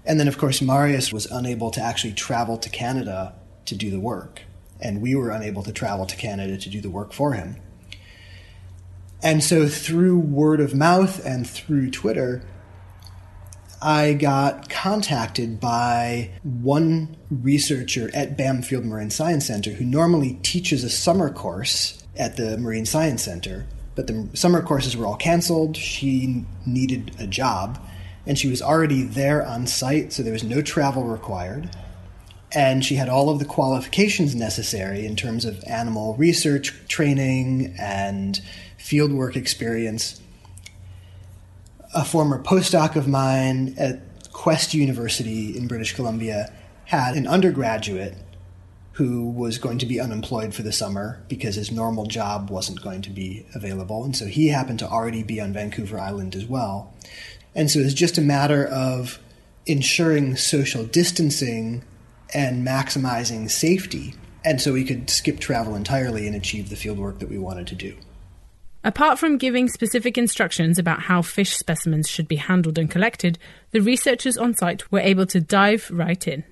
And 0.05 0.19
then, 0.19 0.27
of 0.27 0.37
course, 0.37 0.61
Marius 0.61 1.13
was 1.13 1.25
unable 1.27 1.71
to 1.71 1.81
actually 1.81 2.13
travel 2.13 2.57
to 2.57 2.69
Canada 2.69 3.35
to 3.65 3.75
do 3.75 3.89
the 3.89 3.99
work. 3.99 4.41
And 4.81 5.01
we 5.01 5.15
were 5.15 5.31
unable 5.31 5.63
to 5.63 5.71
travel 5.71 6.05
to 6.05 6.15
Canada 6.15 6.57
to 6.57 6.69
do 6.69 6.81
the 6.81 6.89
work 6.89 7.13
for 7.13 7.33
him. 7.33 7.55
And 9.21 9.41
so, 9.41 9.67
through 9.67 10.19
word 10.19 10.59
of 10.59 10.75
mouth 10.75 11.25
and 11.25 11.49
through 11.49 11.91
Twitter, 11.91 12.43
I 13.81 14.13
got 14.13 14.69
contacted 14.69 15.61
by 15.61 16.31
one 16.43 17.15
researcher 17.29 18.11
at 18.13 18.37
Bamfield 18.37 18.83
Marine 18.83 19.09
Science 19.09 19.45
Center 19.45 19.71
who 19.71 19.85
normally 19.85 20.39
teaches 20.43 20.83
a 20.83 20.89
summer 20.89 21.31
course 21.31 22.02
at 22.15 22.37
the 22.37 22.57
Marine 22.57 22.85
Science 22.85 23.23
Center, 23.23 23.65
but 23.95 24.07
the 24.07 24.29
summer 24.33 24.61
courses 24.61 24.95
were 24.95 25.05
all 25.05 25.15
canceled. 25.15 25.77
She 25.77 26.45
needed 26.65 27.11
a 27.19 27.27
job, 27.27 27.79
and 28.25 28.37
she 28.37 28.49
was 28.49 28.61
already 28.61 29.03
there 29.03 29.45
on 29.45 29.67
site, 29.67 30.13
so 30.13 30.23
there 30.23 30.33
was 30.33 30.43
no 30.43 30.61
travel 30.61 31.03
required. 31.03 31.69
And 32.55 32.85
she 32.85 32.95
had 32.95 33.09
all 33.09 33.29
of 33.29 33.39
the 33.39 33.45
qualifications 33.45 34.35
necessary 34.35 35.05
in 35.05 35.15
terms 35.15 35.43
of 35.43 35.63
animal 35.65 36.15
research 36.15 36.73
training 36.87 37.75
and 37.79 38.39
fieldwork 38.77 39.35
experience. 39.35 40.21
A 41.95 42.05
former 42.05 42.41
postdoc 42.41 42.95
of 42.95 43.07
mine 43.07 43.73
at 43.77 44.01
Quest 44.31 44.73
University 44.73 45.57
in 45.57 45.67
British 45.67 45.93
Columbia 45.95 46.53
had 46.85 47.15
an 47.15 47.27
undergraduate 47.27 48.15
who 48.93 49.27
was 49.29 49.57
going 49.57 49.79
to 49.79 49.85
be 49.87 49.99
unemployed 49.99 50.53
for 50.53 50.61
the 50.61 50.71
summer 50.71 51.19
because 51.27 51.55
his 51.55 51.71
normal 51.71 52.05
job 52.05 52.49
wasn't 52.49 52.81
going 52.81 53.01
to 53.01 53.09
be 53.09 53.45
available. 53.55 54.03
And 54.05 54.15
so 54.15 54.27
he 54.27 54.49
happened 54.49 54.79
to 54.79 54.87
already 54.87 55.23
be 55.23 55.41
on 55.41 55.51
Vancouver 55.51 55.99
Island 55.99 56.35
as 56.35 56.45
well. 56.45 56.93
And 57.55 57.71
so 57.71 57.79
it's 57.79 57.93
just 57.93 58.19
a 58.19 58.21
matter 58.21 58.65
of 58.67 59.19
ensuring 59.65 60.35
social 60.35 60.85
distancing 60.85 61.83
and 62.33 62.65
maximizing 62.65 63.49
safety. 63.49 64.13
And 64.45 64.61
so 64.61 64.73
we 64.73 64.83
could 64.83 65.09
skip 65.09 65.39
travel 65.39 65.75
entirely 65.75 66.27
and 66.27 66.35
achieve 66.35 66.69
the 66.69 66.75
field 66.75 66.99
work 66.99 67.19
that 67.19 67.29
we 67.29 67.37
wanted 67.39 67.67
to 67.67 67.75
do. 67.75 67.95
Apart 68.83 69.17
from 69.17 69.37
giving 69.37 69.69
specific 69.69 70.17
instructions 70.17 70.77
about 70.77 71.03
how 71.03 71.21
fish 71.21 71.55
specimens 71.55 72.09
should 72.09 72.27
be 72.27 72.35
handled 72.35 72.77
and 72.77 72.91
collected, 72.91 73.39
the 73.71 73.79
researchers 73.79 74.37
on 74.37 74.53
site 74.53 74.91
were 74.91 74.99
able 74.99 75.25
to 75.27 75.39
dive 75.39 75.89
right 75.89 76.27
in. 76.27 76.43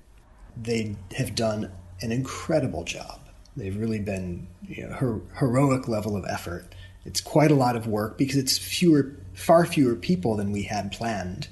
They 0.56 0.96
have 1.16 1.34
done 1.34 1.70
an 2.02 2.12
incredible 2.12 2.84
job. 2.84 3.20
They've 3.56 3.76
really 3.76 3.98
been 3.98 4.48
you 4.66 4.86
know, 4.86 4.94
her- 4.94 5.20
heroic 5.38 5.88
level 5.88 6.16
of 6.16 6.24
effort. 6.28 6.74
It's 7.04 7.20
quite 7.20 7.50
a 7.50 7.54
lot 7.54 7.76
of 7.76 7.86
work 7.86 8.16
because 8.16 8.36
it's 8.36 8.58
fewer, 8.58 9.16
far 9.34 9.66
fewer 9.66 9.94
people 9.94 10.36
than 10.36 10.52
we 10.52 10.62
had 10.62 10.92
planned 10.92 11.48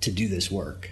to 0.00 0.10
do 0.10 0.28
this 0.28 0.50
work. 0.50 0.90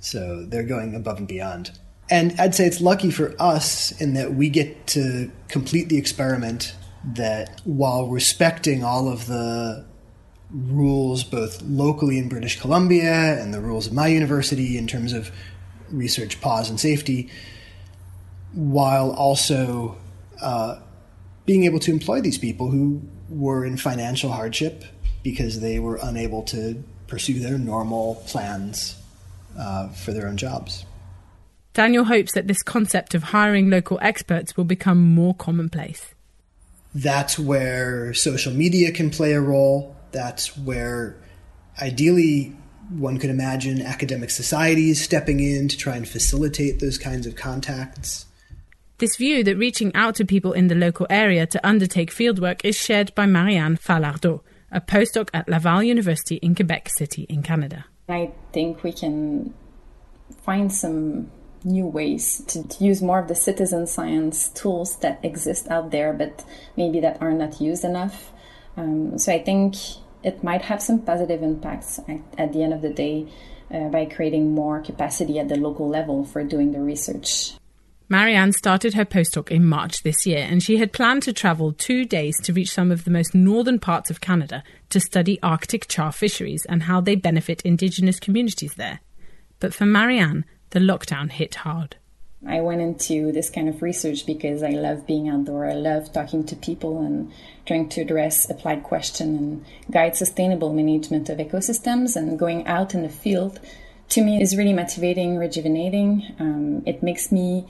So 0.00 0.44
they're 0.44 0.62
going 0.62 0.94
above 0.94 1.18
and 1.18 1.28
beyond. 1.28 1.72
And 2.10 2.38
I'd 2.40 2.54
say 2.54 2.66
it's 2.66 2.80
lucky 2.80 3.10
for 3.10 3.34
us 3.38 3.92
in 4.00 4.14
that 4.14 4.34
we 4.34 4.48
get 4.48 4.86
to 4.88 5.30
complete 5.48 5.88
the 5.88 5.98
experiment 5.98 6.74
that 7.04 7.60
while 7.64 8.06
respecting 8.06 8.82
all 8.82 9.08
of 9.08 9.26
the 9.26 9.84
rules, 10.50 11.24
both 11.24 11.60
locally 11.62 12.18
in 12.18 12.28
British 12.28 12.58
Columbia 12.60 13.40
and 13.40 13.52
the 13.52 13.60
rules 13.60 13.86
of 13.86 13.92
my 13.92 14.06
university 14.06 14.78
in 14.78 14.86
terms 14.86 15.12
of 15.12 15.30
research 15.90 16.40
pause 16.40 16.70
and 16.70 16.80
safety, 16.80 17.30
while 18.52 19.10
also 19.12 19.96
uh, 20.40 20.78
being 21.46 21.64
able 21.64 21.78
to 21.80 21.90
employ 21.90 22.20
these 22.20 22.38
people 22.38 22.70
who 22.70 23.02
were 23.28 23.64
in 23.64 23.76
financial 23.76 24.30
hardship 24.30 24.84
because 25.22 25.60
they 25.60 25.78
were 25.78 25.98
unable 26.02 26.42
to 26.42 26.82
pursue 27.06 27.40
their 27.40 27.58
normal 27.58 28.16
plans 28.26 28.96
uh, 29.58 29.88
for 29.88 30.12
their 30.12 30.28
own 30.28 30.36
jobs. 30.36 30.84
Daniel 31.74 32.04
hopes 32.04 32.32
that 32.32 32.46
this 32.46 32.62
concept 32.62 33.14
of 33.14 33.22
hiring 33.24 33.70
local 33.70 33.98
experts 34.02 34.56
will 34.56 34.64
become 34.64 35.14
more 35.14 35.34
commonplace. 35.34 36.14
That's 36.94 37.38
where 37.38 38.14
social 38.14 38.52
media 38.52 38.90
can 38.92 39.10
play 39.10 39.32
a 39.32 39.40
role. 39.40 39.94
That's 40.12 40.56
where, 40.56 41.16
ideally, 41.80 42.56
one 42.90 43.18
could 43.18 43.30
imagine 43.30 43.82
academic 43.82 44.30
societies 44.30 45.02
stepping 45.02 45.40
in 45.40 45.68
to 45.68 45.76
try 45.76 45.96
and 45.96 46.08
facilitate 46.08 46.80
those 46.80 46.96
kinds 46.98 47.26
of 47.26 47.36
contacts. 47.36 48.26
This 48.98 49.14
view 49.14 49.44
that 49.44 49.56
reaching 49.56 49.94
out 49.94 50.16
to 50.16 50.24
people 50.24 50.52
in 50.52 50.66
the 50.66 50.74
local 50.74 51.06
area 51.08 51.46
to 51.46 51.64
undertake 51.64 52.10
fieldwork 52.10 52.64
is 52.64 52.74
shared 52.74 53.14
by 53.14 53.26
Marianne 53.26 53.76
Falardeau, 53.76 54.40
a 54.72 54.80
postdoc 54.80 55.30
at 55.32 55.48
Laval 55.48 55.84
University 55.84 56.34
in 56.36 56.56
Quebec 56.56 56.88
City 56.88 57.22
in 57.28 57.44
Canada. 57.44 57.84
I 58.08 58.32
think 58.52 58.82
we 58.82 58.92
can 58.92 59.54
find 60.42 60.72
some 60.72 61.30
new 61.62 61.86
ways 61.86 62.42
to, 62.48 62.66
to, 62.66 62.84
use 62.84 63.00
more 63.00 63.20
of 63.20 63.28
the 63.28 63.36
citizen 63.36 63.86
science 63.86 64.48
tools 64.48 64.96
that 64.96 65.20
exist 65.22 65.68
out 65.68 65.92
there, 65.92 66.12
but 66.12 66.44
maybe 66.76 66.98
that 66.98 67.22
are 67.22 67.32
not 67.32 67.60
used 67.60 67.84
enough. 67.84 68.32
Um, 68.76 69.16
so 69.16 69.32
I 69.32 69.40
think 69.40 69.76
it 70.24 70.42
might 70.42 70.62
have 70.62 70.82
some 70.82 71.02
positive 71.02 71.44
impacts 71.44 72.00
at, 72.08 72.20
at 72.36 72.52
the 72.52 72.64
end 72.64 72.72
of 72.72 72.82
the 72.82 72.92
day 72.92 73.28
uh, 73.72 73.90
by 73.90 74.06
creating 74.06 74.54
more 74.54 74.80
capacity 74.80 75.38
at 75.38 75.48
the 75.48 75.56
local 75.56 75.88
level 75.88 76.24
for 76.24 76.42
doing 76.42 76.72
the 76.72 76.80
research. 76.80 77.52
Marianne 78.10 78.52
started 78.52 78.94
her 78.94 79.04
postdoc 79.04 79.50
in 79.50 79.66
March 79.66 80.02
this 80.02 80.24
year, 80.24 80.46
and 80.48 80.62
she 80.62 80.78
had 80.78 80.94
planned 80.94 81.22
to 81.24 81.32
travel 81.32 81.74
two 81.74 82.06
days 82.06 82.40
to 82.42 82.54
reach 82.54 82.70
some 82.70 82.90
of 82.90 83.04
the 83.04 83.10
most 83.10 83.34
northern 83.34 83.78
parts 83.78 84.08
of 84.08 84.22
Canada 84.22 84.64
to 84.88 84.98
study 84.98 85.38
Arctic 85.42 85.88
char 85.88 86.10
fisheries 86.10 86.64
and 86.70 86.84
how 86.84 87.02
they 87.02 87.16
benefit 87.16 87.60
Indigenous 87.62 88.18
communities 88.18 88.74
there. 88.76 89.00
But 89.60 89.74
for 89.74 89.84
Marianne, 89.84 90.46
the 90.70 90.78
lockdown 90.78 91.30
hit 91.30 91.56
hard. 91.56 91.96
I 92.46 92.60
went 92.60 92.80
into 92.80 93.30
this 93.32 93.50
kind 93.50 93.68
of 93.68 93.82
research 93.82 94.24
because 94.24 94.62
I 94.62 94.70
love 94.70 95.06
being 95.06 95.28
outdoor. 95.28 95.66
I 95.66 95.74
love 95.74 96.10
talking 96.12 96.44
to 96.46 96.56
people 96.56 97.00
and 97.00 97.30
trying 97.66 97.88
to 97.90 98.00
address 98.00 98.48
applied 98.48 98.84
question 98.84 99.36
and 99.36 99.64
guide 99.90 100.16
sustainable 100.16 100.72
management 100.72 101.28
of 101.28 101.38
ecosystems. 101.38 102.16
And 102.16 102.38
going 102.38 102.66
out 102.66 102.94
in 102.94 103.02
the 103.02 103.08
field, 103.08 103.60
to 104.10 104.22
me, 104.22 104.40
is 104.40 104.56
really 104.56 104.72
motivating, 104.72 105.36
rejuvenating. 105.36 106.34
Um, 106.38 106.84
it 106.86 107.02
makes 107.02 107.32
me 107.32 107.66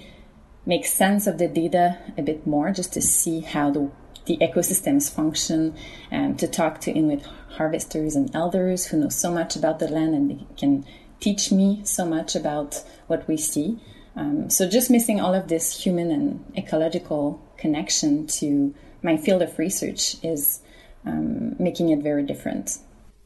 make 0.68 0.86
sense 0.86 1.26
of 1.26 1.38
the 1.38 1.48
data 1.48 1.98
a 2.16 2.22
bit 2.22 2.46
more, 2.46 2.70
just 2.70 2.92
to 2.92 3.00
see 3.00 3.40
how 3.40 3.70
the 3.70 3.90
the 4.26 4.36
ecosystems 4.36 5.10
function, 5.10 5.74
and 6.10 6.38
to 6.38 6.46
talk 6.46 6.82
to 6.82 6.92
Inuit 6.92 7.22
harvesters 7.56 8.14
and 8.14 8.32
elders 8.36 8.84
who 8.86 8.98
know 8.98 9.08
so 9.08 9.32
much 9.32 9.56
about 9.56 9.78
the 9.78 9.88
land 9.88 10.14
and 10.14 10.30
they 10.30 10.46
can 10.58 10.84
teach 11.18 11.50
me 11.50 11.80
so 11.84 12.04
much 12.04 12.36
about 12.36 12.84
what 13.06 13.26
we 13.26 13.38
see. 13.38 13.80
Um, 14.14 14.50
so 14.50 14.68
just 14.68 14.90
missing 14.90 15.18
all 15.18 15.34
of 15.34 15.48
this 15.48 15.82
human 15.82 16.10
and 16.10 16.44
ecological 16.56 17.40
connection 17.56 18.26
to 18.38 18.74
my 19.02 19.16
field 19.16 19.42
of 19.42 19.58
research 19.58 20.16
is 20.22 20.60
um, 21.06 21.56
making 21.58 21.88
it 21.88 22.00
very 22.02 22.22
different. 22.22 22.78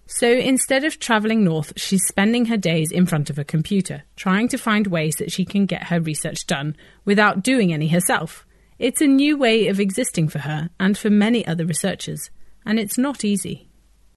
So 0.07 0.31
instead 0.31 0.85
of 0.85 0.99
travelling 0.99 1.45
north, 1.45 1.73
she's 1.77 2.07
spending 2.07 2.47
her 2.47 2.57
days 2.57 2.91
in 2.91 3.07
front 3.07 3.31
of 3.31 3.39
a 3.39 3.45
computer, 3.45 4.03
trying 4.17 4.49
to 4.49 4.59
find 4.59 4.87
ways 4.87 5.15
that 5.17 5.33
she 5.33 5.45
can 5.45 5.67
get 5.67 5.85
her 5.85 6.01
research 6.01 6.47
done 6.47 6.77
without 7.05 7.43
doing 7.43 7.73
any 7.73 7.89
herself. 7.89 8.47
It's 8.79 9.01
a 9.01 9.07
new 9.07 9.37
way 9.37 9.69
of 9.69 9.81
existing 9.81 10.29
for 10.29 10.41
her 10.41 10.71
and 10.79 10.99
for 10.99 11.09
many 11.09 11.47
other 11.47 11.65
researchers, 11.65 12.31
and 12.67 12.79
it's 12.79 12.99
not 12.99 13.25
easy 13.25 13.69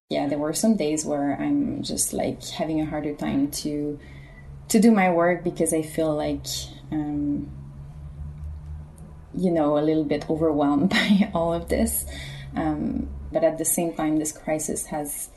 yeah, 0.09 0.27
there 0.27 0.37
were 0.37 0.53
some 0.53 0.75
days 0.75 1.05
where 1.05 1.35
I'm 1.39 1.81
just 1.81 2.13
like 2.13 2.43
having 2.47 2.79
a 2.79 2.85
harder 2.85 3.15
time 3.15 3.49
to 3.63 3.99
to 4.69 4.79
do 4.79 4.91
my 4.91 5.11
work 5.11 5.43
because 5.43 5.73
I 5.73 5.81
feel 5.81 6.15
like 6.15 6.45
um, 6.91 7.49
you 9.33 9.51
know 9.51 9.77
a 9.77 9.81
little 9.81 10.03
bit 10.03 10.29
overwhelmed 10.29 10.89
by 10.99 11.31
all 11.33 11.53
of 11.53 11.69
this. 11.69 12.05
Um, 12.55 13.09
but 13.31 13.43
at 13.43 13.57
the 13.57 13.65
same 13.65 13.93
time, 13.93 14.17
this 14.17 14.31
crisis 14.31 14.85
has 14.85 15.29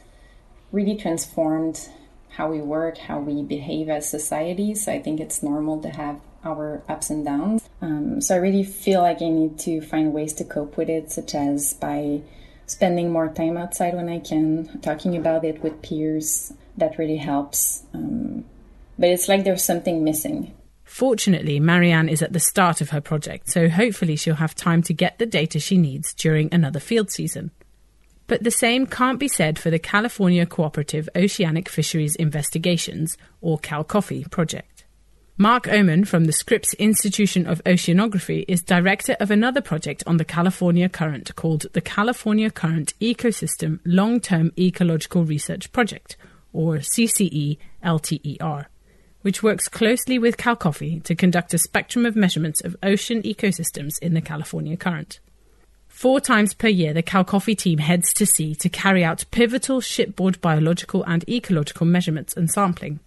really 0.72 0.96
transformed 0.96 1.88
how 2.30 2.50
we 2.50 2.60
work, 2.60 2.98
how 2.98 3.18
we 3.18 3.42
behave 3.42 3.88
as 3.88 4.08
society. 4.08 4.74
So 4.74 4.92
I 4.92 5.00
think 5.02 5.20
it's 5.20 5.42
normal 5.42 5.80
to 5.82 5.90
have 5.90 6.20
our 6.44 6.82
ups 6.88 7.10
and 7.10 7.24
downs. 7.24 7.68
Um, 7.80 8.20
so 8.20 8.34
I 8.34 8.38
really 8.38 8.64
feel 8.64 9.02
like 9.02 9.22
I 9.22 9.28
need 9.28 9.58
to 9.60 9.80
find 9.80 10.12
ways 10.12 10.32
to 10.34 10.44
cope 10.44 10.76
with 10.76 10.88
it, 10.88 11.10
such 11.10 11.34
as 11.34 11.74
by 11.74 12.20
spending 12.66 13.10
more 13.10 13.28
time 13.28 13.56
outside 13.56 13.94
when 13.94 14.08
I 14.08 14.20
can, 14.20 14.80
talking 14.80 15.16
about 15.16 15.44
it 15.44 15.62
with 15.62 15.82
peers. 15.82 16.52
That 16.76 16.98
really 16.98 17.16
helps. 17.16 17.82
Um, 17.92 18.44
but 18.98 19.08
it's 19.08 19.28
like 19.28 19.44
there's 19.44 19.64
something 19.64 20.04
missing. 20.04 20.54
Fortunately, 20.84 21.60
Marianne 21.60 22.08
is 22.08 22.22
at 22.22 22.32
the 22.32 22.40
start 22.40 22.80
of 22.80 22.90
her 22.90 23.00
project, 23.00 23.50
so 23.50 23.68
hopefully 23.68 24.16
she'll 24.16 24.36
have 24.36 24.54
time 24.54 24.82
to 24.84 24.94
get 24.94 25.18
the 25.18 25.26
data 25.26 25.58
she 25.58 25.76
needs 25.76 26.14
during 26.14 26.48
another 26.52 26.80
field 26.80 27.10
season. 27.10 27.50
But 28.28 28.44
the 28.44 28.50
same 28.50 28.86
can't 28.86 29.18
be 29.18 29.26
said 29.26 29.58
for 29.58 29.70
the 29.70 29.78
California 29.78 30.46
Cooperative 30.46 31.08
Oceanic 31.16 31.68
Fisheries 31.68 32.14
Investigations, 32.14 33.16
or 33.40 33.58
CalCOFI, 33.58 34.30
project. 34.30 34.84
Mark 35.38 35.64
Ohman 35.64 36.06
from 36.06 36.24
the 36.26 36.32
Scripps 36.32 36.74
Institution 36.74 37.46
of 37.46 37.62
Oceanography 37.64 38.44
is 38.46 38.60
director 38.60 39.16
of 39.18 39.30
another 39.30 39.62
project 39.62 40.04
on 40.06 40.18
the 40.18 40.24
California 40.24 40.88
Current 40.88 41.34
called 41.36 41.66
the 41.72 41.80
California 41.80 42.50
Current 42.50 42.92
Ecosystem 43.00 43.78
Long 43.86 44.20
Term 44.20 44.52
Ecological 44.58 45.24
Research 45.24 45.72
Project, 45.72 46.16
or 46.52 46.78
CCE 46.78 47.56
LTER, 47.82 48.66
which 49.22 49.42
works 49.42 49.68
closely 49.68 50.18
with 50.18 50.36
CalCOFI 50.36 51.02
to 51.04 51.14
conduct 51.14 51.54
a 51.54 51.58
spectrum 51.58 52.04
of 52.04 52.16
measurements 52.16 52.60
of 52.62 52.76
ocean 52.82 53.22
ecosystems 53.22 53.92
in 54.02 54.12
the 54.12 54.20
California 54.20 54.76
Current. 54.76 55.20
Four 55.98 56.20
times 56.20 56.54
per 56.54 56.68
year, 56.68 56.92
the 56.92 57.02
CalCOFI 57.02 57.58
team 57.58 57.78
heads 57.78 58.12
to 58.12 58.24
sea 58.24 58.54
to 58.54 58.68
carry 58.68 59.02
out 59.02 59.24
pivotal 59.32 59.80
shipboard 59.80 60.40
biological 60.40 61.02
and 61.02 61.28
ecological 61.28 61.86
measurements 61.86 62.36
and 62.36 62.48
sampling. 62.48 63.00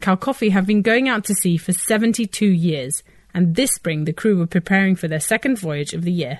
CalCOFI 0.00 0.52
have 0.52 0.64
been 0.64 0.82
going 0.82 1.08
out 1.08 1.24
to 1.24 1.34
sea 1.34 1.56
for 1.56 1.72
72 1.72 2.46
years, 2.46 3.02
and 3.34 3.56
this 3.56 3.72
spring 3.72 4.04
the 4.04 4.12
crew 4.12 4.38
were 4.38 4.46
preparing 4.46 4.94
for 4.94 5.08
their 5.08 5.18
second 5.18 5.58
voyage 5.58 5.94
of 5.94 6.02
the 6.02 6.12
year. 6.12 6.38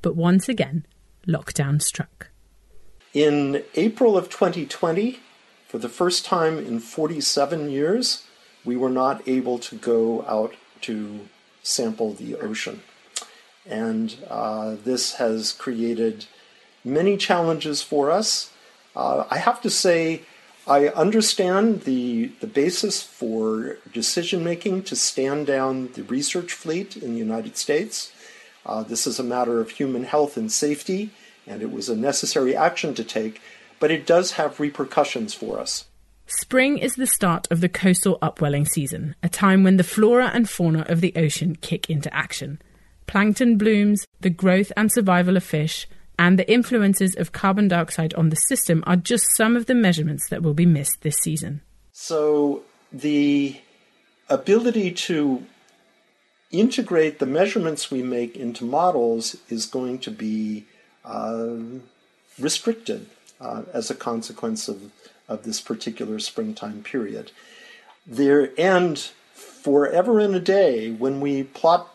But 0.00 0.14
once 0.14 0.48
again, 0.48 0.86
lockdown 1.26 1.82
struck. 1.82 2.28
In 3.12 3.64
April 3.74 4.16
of 4.16 4.30
2020, 4.30 5.18
for 5.66 5.78
the 5.78 5.88
first 5.88 6.24
time 6.24 6.56
in 6.56 6.78
47 6.78 7.68
years, 7.68 8.24
we 8.64 8.76
were 8.76 8.90
not 8.90 9.26
able 9.26 9.58
to 9.58 9.74
go 9.74 10.24
out 10.24 10.54
to 10.82 11.28
sample 11.64 12.12
the 12.12 12.36
ocean. 12.36 12.82
And 13.66 14.16
uh, 14.28 14.76
this 14.84 15.14
has 15.14 15.52
created 15.52 16.26
many 16.84 17.16
challenges 17.16 17.82
for 17.82 18.10
us. 18.10 18.50
Uh, 18.94 19.24
I 19.30 19.38
have 19.38 19.62
to 19.62 19.70
say, 19.70 20.22
I 20.66 20.88
understand 20.88 21.82
the, 21.82 22.26
the 22.40 22.46
basis 22.46 23.02
for 23.02 23.78
decision 23.92 24.44
making 24.44 24.82
to 24.84 24.96
stand 24.96 25.46
down 25.46 25.92
the 25.92 26.02
research 26.04 26.52
fleet 26.52 26.96
in 26.96 27.12
the 27.12 27.18
United 27.18 27.56
States. 27.56 28.12
Uh, 28.64 28.82
this 28.82 29.06
is 29.06 29.18
a 29.18 29.24
matter 29.24 29.60
of 29.60 29.70
human 29.70 30.04
health 30.04 30.36
and 30.36 30.52
safety, 30.52 31.10
and 31.46 31.62
it 31.62 31.72
was 31.72 31.88
a 31.88 31.96
necessary 31.96 32.54
action 32.54 32.94
to 32.94 33.02
take, 33.02 33.40
but 33.80 33.90
it 33.90 34.06
does 34.06 34.32
have 34.32 34.60
repercussions 34.60 35.34
for 35.34 35.58
us. 35.58 35.86
Spring 36.26 36.78
is 36.78 36.94
the 36.94 37.06
start 37.06 37.48
of 37.50 37.60
the 37.60 37.68
coastal 37.68 38.18
upwelling 38.22 38.64
season, 38.64 39.16
a 39.22 39.28
time 39.28 39.64
when 39.64 39.76
the 39.76 39.84
flora 39.84 40.30
and 40.32 40.48
fauna 40.48 40.82
of 40.88 41.00
the 41.00 41.12
ocean 41.16 41.56
kick 41.56 41.90
into 41.90 42.12
action. 42.14 42.62
Plankton 43.06 43.58
blooms, 43.58 44.06
the 44.20 44.30
growth 44.30 44.72
and 44.76 44.90
survival 44.90 45.36
of 45.36 45.44
fish, 45.44 45.86
And 46.18 46.38
the 46.38 46.50
influences 46.50 47.16
of 47.16 47.32
carbon 47.32 47.68
dioxide 47.68 48.14
on 48.14 48.28
the 48.28 48.36
system 48.36 48.84
are 48.86 48.96
just 48.96 49.24
some 49.36 49.56
of 49.56 49.66
the 49.66 49.74
measurements 49.74 50.28
that 50.28 50.42
will 50.42 50.54
be 50.54 50.66
missed 50.66 51.02
this 51.02 51.16
season. 51.16 51.62
So, 51.92 52.62
the 52.92 53.60
ability 54.28 54.92
to 54.92 55.44
integrate 56.50 57.18
the 57.18 57.26
measurements 57.26 57.90
we 57.90 58.02
make 58.02 58.36
into 58.36 58.64
models 58.64 59.36
is 59.48 59.66
going 59.66 59.98
to 60.00 60.10
be 60.10 60.66
uh, 61.04 61.56
restricted 62.38 63.06
uh, 63.40 63.62
as 63.72 63.90
a 63.90 63.94
consequence 63.94 64.68
of, 64.68 64.92
of 65.28 65.42
this 65.44 65.60
particular 65.60 66.18
springtime 66.18 66.82
period. 66.82 67.32
There 68.06 68.52
and 68.58 68.98
forever 69.32 70.20
in 70.20 70.34
a 70.34 70.40
day, 70.40 70.90
when 70.90 71.20
we 71.20 71.42
plot 71.44 71.91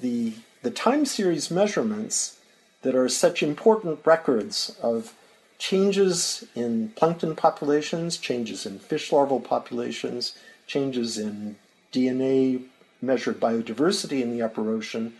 the 0.00 0.34
the 0.62 0.70
time 0.70 1.04
series 1.04 1.50
measurements 1.50 2.38
that 2.82 2.94
are 2.94 3.08
such 3.08 3.42
important 3.42 4.00
records 4.04 4.76
of 4.82 5.14
changes 5.58 6.44
in 6.54 6.88
plankton 6.90 7.34
populations, 7.34 8.16
changes 8.16 8.66
in 8.66 8.78
fish 8.78 9.12
larval 9.12 9.40
populations, 9.40 10.36
changes 10.66 11.18
in 11.18 11.56
DNA 11.92 12.64
measured 13.00 13.40
biodiversity 13.40 14.20
in 14.20 14.32
the 14.32 14.42
upper 14.42 14.70
ocean, 14.70 15.14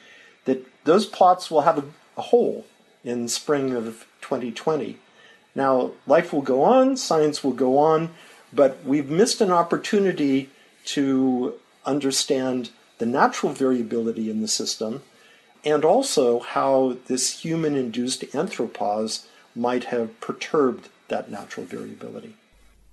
that 0.44 0.64
those 0.84 1.06
plots 1.06 1.50
will 1.50 1.62
have 1.62 1.78
a, 1.78 1.84
a 2.16 2.22
hole 2.22 2.66
in 3.04 3.28
spring 3.28 3.74
of 3.74 4.06
2020. 4.20 4.98
Now, 5.54 5.92
life 6.06 6.32
will 6.32 6.42
go 6.42 6.62
on, 6.62 6.96
science 6.96 7.42
will 7.42 7.52
go 7.52 7.78
on, 7.78 8.10
but 8.52 8.84
we've 8.84 9.10
missed 9.10 9.40
an 9.40 9.50
opportunity 9.50 10.50
to 10.86 11.54
understand 11.84 12.70
the 12.98 13.06
natural 13.06 13.52
variability 13.52 14.30
in 14.30 14.42
the 14.42 14.48
system 14.48 15.02
and 15.64 15.84
also 15.84 16.40
how 16.40 16.96
this 17.06 17.40
human 17.40 17.74
induced 17.74 18.22
anthropause 18.32 19.26
might 19.54 19.84
have 19.84 20.20
perturbed 20.20 20.88
that 21.08 21.30
natural 21.30 21.66
variability. 21.66 22.34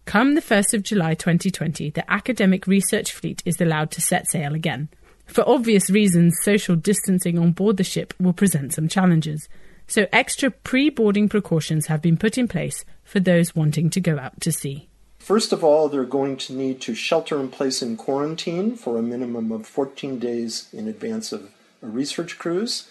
Come 0.05 0.35
the 0.35 0.41
1st 0.41 0.73
of 0.75 0.83
July 0.83 1.15
2020, 1.15 1.89
the 1.91 2.11
academic 2.11 2.67
research 2.67 3.11
fleet 3.11 3.41
is 3.45 3.59
allowed 3.59 3.91
to 3.91 4.01
set 4.01 4.29
sail 4.29 4.53
again. 4.53 4.89
For 5.25 5.47
obvious 5.47 5.89
reasons, 5.89 6.37
social 6.43 6.75
distancing 6.75 7.39
on 7.39 7.51
board 7.51 7.77
the 7.77 7.83
ship 7.83 8.13
will 8.19 8.33
present 8.33 8.73
some 8.73 8.87
challenges. 8.87 9.49
So, 9.87 10.07
extra 10.11 10.51
pre 10.51 10.89
boarding 10.89 11.29
precautions 11.29 11.87
have 11.87 12.01
been 12.01 12.17
put 12.17 12.37
in 12.37 12.47
place 12.47 12.85
for 13.03 13.19
those 13.19 13.55
wanting 13.55 13.89
to 13.91 13.99
go 13.99 14.19
out 14.19 14.39
to 14.41 14.51
sea. 14.51 14.87
First 15.25 15.51
of 15.51 15.63
all, 15.63 15.89
they're 15.89 16.03
going 16.03 16.37
to 16.37 16.53
need 16.53 16.79
to 16.81 16.93
shelter 16.93 17.39
in 17.39 17.49
place 17.49 17.81
in 17.81 17.97
quarantine 17.97 18.75
for 18.75 18.95
a 18.95 19.01
minimum 19.01 19.51
of 19.51 19.65
14 19.65 20.19
days 20.19 20.69
in 20.71 20.87
advance 20.87 21.31
of 21.31 21.49
a 21.81 21.87
research 21.87 22.37
cruise. 22.37 22.87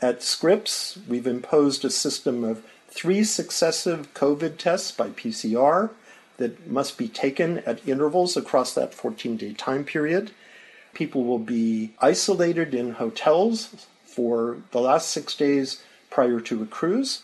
At 0.00 0.22
Scripps, 0.22 0.98
we've 1.06 1.26
imposed 1.26 1.84
a 1.84 1.90
system 1.90 2.42
of 2.42 2.64
three 2.88 3.22
successive 3.22 4.14
COVID 4.14 4.56
tests 4.56 4.92
by 4.92 5.10
PCR 5.10 5.90
that 6.38 6.66
must 6.66 6.96
be 6.96 7.06
taken 7.06 7.58
at 7.66 7.86
intervals 7.86 8.34
across 8.34 8.72
that 8.72 8.94
14 8.94 9.36
day 9.36 9.52
time 9.52 9.84
period. 9.84 10.30
People 10.94 11.24
will 11.24 11.38
be 11.38 11.92
isolated 12.00 12.72
in 12.72 12.92
hotels 12.92 13.86
for 14.06 14.56
the 14.70 14.80
last 14.80 15.10
six 15.10 15.36
days 15.36 15.82
prior 16.08 16.40
to 16.40 16.62
a 16.62 16.66
cruise. 16.66 17.20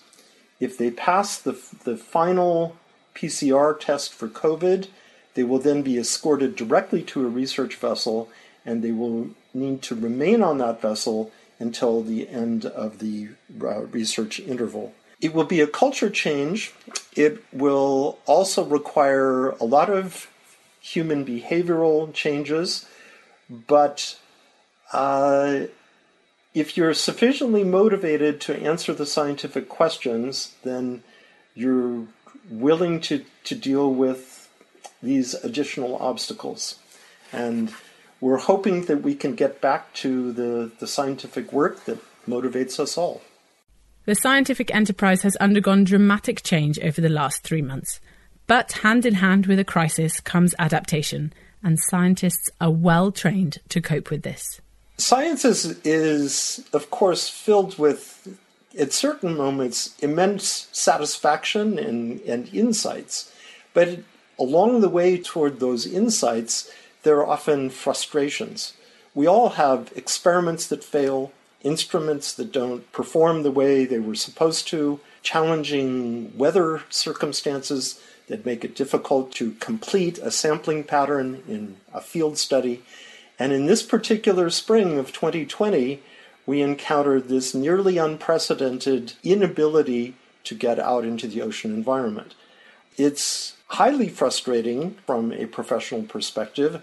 If 0.61 0.77
they 0.77 0.91
pass 0.91 1.39
the, 1.39 1.59
the 1.85 1.97
final 1.97 2.77
PCR 3.15 3.79
test 3.79 4.13
for 4.13 4.29
COVID. 4.29 4.89
They 5.35 5.45
will 5.45 5.59
then 5.59 5.83
be 5.83 5.99
escorted 5.99 6.57
directly 6.57 7.03
to 7.05 7.25
a 7.25 7.29
research 7.29 7.77
vessel 7.77 8.29
and 8.65 8.83
they 8.83 8.93
will 8.93 9.31
need 9.55 9.83
to 9.83 9.95
remain 9.95 10.43
on 10.43 10.59
that 10.59 10.81
vessel 10.81 11.33
until 11.59 12.03
the 12.03 12.29
end 12.29 12.67
of 12.67 12.99
the 12.99 13.29
uh, 13.63 13.83
research 13.83 14.41
interval. 14.41 14.95
It 15.21 15.35
will 15.35 15.45
be 15.45 15.61
a 15.61 15.67
culture 15.67 16.11
change. 16.11 16.73
It 17.15 17.45
will 17.53 18.19
also 18.27 18.65
require 18.65 19.51
a 19.51 19.65
lot 19.65 19.91
of 19.91 20.31
human 20.81 21.27
behavioral 21.27 22.13
changes, 22.15 22.87
but 23.51 24.19
uh, 24.93 25.65
if 26.55 26.77
you're 26.77 26.95
sufficiently 26.95 27.65
motivated 27.65 28.41
to 28.43 28.57
answer 28.57 28.95
the 28.95 29.07
scientific 29.07 29.69
questions, 29.69 30.55
then 30.65 31.03
you're 31.55 32.07
willing 32.49 33.01
to, 33.03 33.25
to 33.45 33.55
deal 33.55 33.93
with 33.93 34.49
these 35.03 35.35
additional 35.35 35.97
obstacles. 35.97 36.79
And 37.33 37.73
we're 38.21 38.39
hoping 38.39 38.85
that 38.87 39.03
we 39.03 39.15
can 39.15 39.35
get 39.35 39.61
back 39.61 39.93
to 39.95 40.33
the, 40.33 40.71
the 40.79 40.87
scientific 40.87 41.53
work 41.53 41.85
that 41.85 41.99
motivates 42.29 42.79
us 42.79 42.99
all. 42.99 43.23
The 44.07 44.15
scientific 44.15 44.75
enterprise 44.75 45.23
has 45.23 45.37
undergone 45.37 45.85
dramatic 45.85 46.43
change 46.43 46.79
over 46.81 47.01
the 47.01 47.09
last 47.09 47.43
three 47.43 47.63
months. 47.63 48.01
But 48.47 48.73
hand 48.73 49.07
in 49.07 49.15
hand 49.15 49.47
with 49.47 49.59
a 49.59 49.65
crisis 49.65 50.21
comes 50.21 50.55
adaptation, 50.59 51.33
and 51.63 51.79
scientists 51.79 52.51
are 52.61 52.71
well 52.71 53.13
trained 53.13 53.59
to 53.69 53.81
cope 53.81 54.11
with 54.11 54.23
this. 54.23 54.61
Science 54.97 55.45
is, 55.45 55.81
is, 55.85 56.67
of 56.73 56.91
course, 56.91 57.29
filled 57.29 57.79
with 57.79 58.37
at 58.79 58.93
certain 58.93 59.37
moments, 59.37 59.97
immense 60.01 60.69
satisfaction 60.73 61.79
and, 61.79 62.21
and 62.23 62.53
insights. 62.55 63.33
But 63.75 64.01
along 64.39 64.81
the 64.81 64.89
way 64.89 65.19
toward 65.19 65.61
those 65.61 65.87
insights, 65.87 66.71
there 67.03 67.19
are 67.19 67.27
often 67.27 67.71
frustrations. 67.71 68.75
We 69.15 69.27
all 69.27 69.51
have 69.51 69.93
experiments 69.97 70.67
that 70.69 70.85
fail, 70.85 71.33
instruments 71.63 72.33
that 72.35 72.53
don't 72.53 72.91
perform 72.93 73.43
the 73.43 73.51
way 73.51 73.85
they 73.85 73.99
were 73.99 74.15
supposed 74.15 74.69
to, 74.69 75.01
challenging 75.23 76.37
weather 76.37 76.83
circumstances 76.89 78.01
that 78.29 78.47
make 78.47 78.65
it 78.65 78.77
difficult 78.77 79.33
to 79.33 79.53
complete 79.55 80.19
a 80.19 80.31
sampling 80.31 80.85
pattern 80.85 81.43
in 81.49 81.77
a 81.93 82.01
field 82.01 82.39
study. 82.39 82.83
And 83.39 83.53
in 83.53 83.67
this 83.67 83.83
particular 83.83 84.51
spring 84.51 84.99
of 84.99 85.13
2020, 85.13 86.01
we 86.51 86.63
encountered 86.63 87.29
this 87.29 87.55
nearly 87.55 87.97
unprecedented 87.97 89.13
inability 89.23 90.17
to 90.43 90.53
get 90.53 90.81
out 90.81 91.05
into 91.05 91.29
the 91.29 91.41
ocean 91.41 91.73
environment. 91.73 92.35
It's 92.97 93.57
highly 93.69 94.09
frustrating 94.09 94.97
from 95.07 95.33
a 95.33 95.47
professional 95.47 96.03
perspective, 96.03 96.83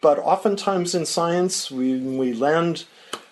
but 0.00 0.20
oftentimes 0.20 0.94
in 0.94 1.04
science, 1.04 1.68
when 1.68 2.16
we 2.16 2.32
land 2.32 2.84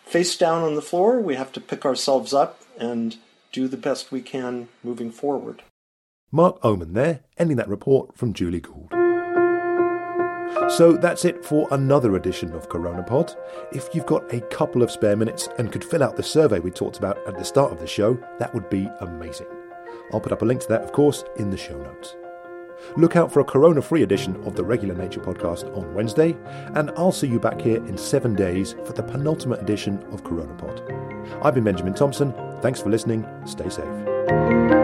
face 0.04 0.36
down 0.36 0.64
on 0.64 0.74
the 0.74 0.82
floor, 0.82 1.20
we 1.20 1.36
have 1.36 1.52
to 1.52 1.60
pick 1.60 1.86
ourselves 1.86 2.34
up 2.34 2.60
and 2.76 3.16
do 3.52 3.68
the 3.68 3.76
best 3.76 4.10
we 4.10 4.22
can 4.22 4.66
moving 4.82 5.12
forward. 5.12 5.62
Mark 6.32 6.60
Ohman 6.62 6.94
there, 6.94 7.20
ending 7.38 7.58
that 7.58 7.68
report 7.68 8.18
from 8.18 8.32
Julie 8.32 8.58
Gould. 8.58 9.03
So 10.70 10.96
that's 10.96 11.24
it 11.24 11.44
for 11.44 11.68
another 11.70 12.16
edition 12.16 12.52
of 12.52 12.68
CoronaPod. 12.68 13.36
If 13.72 13.94
you've 13.94 14.06
got 14.06 14.32
a 14.32 14.40
couple 14.42 14.82
of 14.82 14.90
spare 14.90 15.16
minutes 15.16 15.48
and 15.58 15.70
could 15.70 15.84
fill 15.84 16.02
out 16.02 16.16
the 16.16 16.22
survey 16.22 16.58
we 16.58 16.70
talked 16.70 16.98
about 16.98 17.18
at 17.28 17.38
the 17.38 17.44
start 17.44 17.72
of 17.72 17.78
the 17.78 17.86
show, 17.86 18.18
that 18.38 18.52
would 18.54 18.68
be 18.70 18.88
amazing. 19.00 19.46
I'll 20.12 20.20
put 20.20 20.32
up 20.32 20.42
a 20.42 20.44
link 20.44 20.60
to 20.62 20.68
that, 20.68 20.82
of 20.82 20.92
course, 20.92 21.24
in 21.36 21.50
the 21.50 21.56
show 21.56 21.78
notes. 21.80 22.16
Look 22.96 23.16
out 23.16 23.32
for 23.32 23.40
a 23.40 23.44
corona 23.44 23.80
free 23.80 24.02
edition 24.02 24.36
of 24.44 24.56
the 24.56 24.64
Regular 24.64 24.94
Nature 24.94 25.20
podcast 25.20 25.74
on 25.76 25.94
Wednesday, 25.94 26.36
and 26.74 26.90
I'll 26.96 27.12
see 27.12 27.28
you 27.28 27.40
back 27.40 27.60
here 27.60 27.78
in 27.86 27.96
seven 27.96 28.34
days 28.34 28.74
for 28.84 28.92
the 28.92 29.02
penultimate 29.02 29.62
edition 29.62 30.02
of 30.12 30.22
CoronaPod. 30.22 31.42
I've 31.42 31.54
been 31.54 31.64
Benjamin 31.64 31.94
Thompson. 31.94 32.34
Thanks 32.60 32.80
for 32.80 32.90
listening. 32.90 33.26
Stay 33.46 33.68
safe. 33.68 34.84